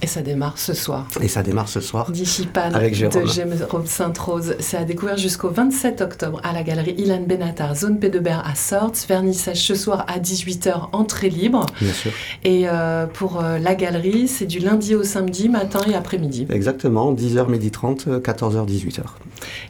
et 0.03 0.09
ça 0.09 0.21
démarre 0.21 0.59
ce 0.59 0.75
soir. 0.75 1.07
Et 1.21 1.29
ça 1.29 1.45
démarre 1.45 1.69
ce 1.69 1.81
soir. 1.81 2.11
Dichipane 2.11 2.75
avec 2.75 2.93
Jérôme. 2.93 3.23
de 3.23 3.29
Jérôme 3.29 3.87
Sainte-Rose. 3.87 4.57
C'est 4.59 4.77
à 4.77 4.83
découvrir 4.83 5.17
jusqu'au 5.17 5.49
27 5.49 6.01
octobre 6.01 6.41
à 6.43 6.53
la 6.53 6.65
galerie 6.65 6.97
Ilan 6.99 7.23
Benatar, 7.25 7.77
zone 7.77 8.01
P 8.01 8.09
de 8.09 8.21
à 8.29 8.55
Sorts. 8.57 8.95
Vernissage 9.09 9.59
ce 9.59 9.77
soir 9.77 10.05
à 10.09 10.19
18h, 10.19 10.89
entrée 10.93 11.31
libre. 11.31 11.67
Bien 11.81 11.93
sûr. 11.93 12.11
Et 12.43 12.69
euh, 12.69 13.07
pour 13.07 13.41
euh, 13.41 13.59
la 13.59 13.77
galerie, 13.77 14.27
c'est 14.27 14.47
du 14.47 14.59
lundi 14.59 14.97
au 14.97 15.05
samedi, 15.05 15.49
matin 15.49 15.81
et 15.89 15.95
après-midi. 15.95 16.49
Exactement, 16.51 17.15
10h, 17.15 17.49
midi 17.49 17.71
30, 17.71 18.09
14h, 18.09 18.67
18h. 18.67 19.03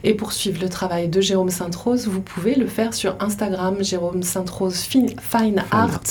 Et 0.03 0.15
pour 0.15 0.33
suivre 0.33 0.59
le 0.61 0.69
travail 0.69 1.09
de 1.09 1.21
Jérôme 1.21 1.51
Sainte-Rose, 1.51 2.07
vous 2.07 2.21
pouvez 2.21 2.55
le 2.55 2.65
faire 2.65 2.95
sur 2.95 3.15
Instagram, 3.19 3.83
Jérôme 3.83 4.23
Sainte-Rose 4.23 4.79
Fine, 4.81 5.63
Art. 5.69 6.01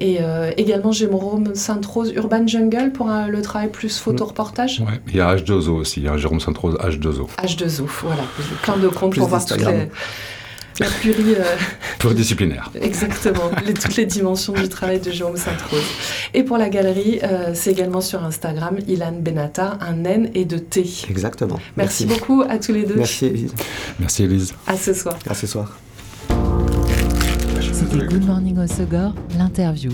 Et 0.00 0.18
euh, 0.20 0.50
également 0.56 0.90
Jérôme 0.90 1.54
Sainte-Rose 1.54 2.12
Urban 2.16 2.46
Jungle 2.48 2.90
pour 2.92 3.08
le 3.08 3.42
travail 3.42 3.59
plus 3.68 3.98
photo-reportage. 3.98 4.80
Ouais. 4.80 5.00
Il 5.08 5.16
y 5.16 5.20
a 5.20 5.34
H2O 5.34 5.70
aussi, 5.70 6.00
il 6.00 6.06
y 6.06 6.08
a 6.08 6.16
Jérôme 6.16 6.40
Sainte-Rose 6.40 6.76
H2O. 6.76 7.28
H2O, 7.42 7.84
voilà. 8.02 8.22
Plein 8.62 8.76
de 8.76 8.88
comptes 8.88 9.16
pour 9.16 9.28
voir 9.28 9.44
toutes 9.44 9.64
les, 9.64 9.88
la 10.80 10.86
puri... 10.86 11.34
Euh, 11.34 11.44
Pluridisciplinaire. 11.98 12.70
Exactement, 12.80 13.50
les, 13.64 13.74
toutes 13.74 13.96
les 13.96 14.06
dimensions 14.06 14.54
du 14.54 14.68
travail 14.68 14.98
de 14.98 15.10
Jérôme 15.10 15.36
Sainte-Rose. 15.36 15.84
Et 16.32 16.42
pour 16.42 16.56
la 16.56 16.70
galerie, 16.70 17.20
euh, 17.22 17.50
c'est 17.54 17.70
également 17.70 18.00
sur 18.00 18.24
Instagram, 18.24 18.78
Ilan 18.88 19.12
Benata, 19.20 19.78
un 19.80 20.04
N 20.04 20.30
et 20.34 20.46
de 20.46 20.56
T. 20.56 20.86
Exactement. 21.10 21.60
Merci, 21.76 22.06
beaucoup 22.06 22.42
à 22.48 22.58
tous 22.58 22.72
les 22.72 22.84
deux. 22.84 22.96
Merci 22.96 23.26
Elise. 23.26 23.54
Merci 23.98 24.24
Elise. 24.24 24.54
À 24.66 24.76
ce 24.76 24.94
soir. 24.94 25.18
À 25.28 25.34
ce 25.34 25.46
soir. 25.46 25.78
C'était 27.72 28.06
Good 28.06 28.26
Morning 28.26 28.58
au 28.58 28.66
Segor, 28.66 29.14
l'interview. 29.38 29.92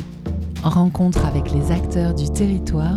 En 0.62 0.70
rencontre 0.70 1.24
avec 1.26 1.50
les 1.52 1.72
acteurs 1.72 2.14
du 2.14 2.31
territoire 2.31 2.96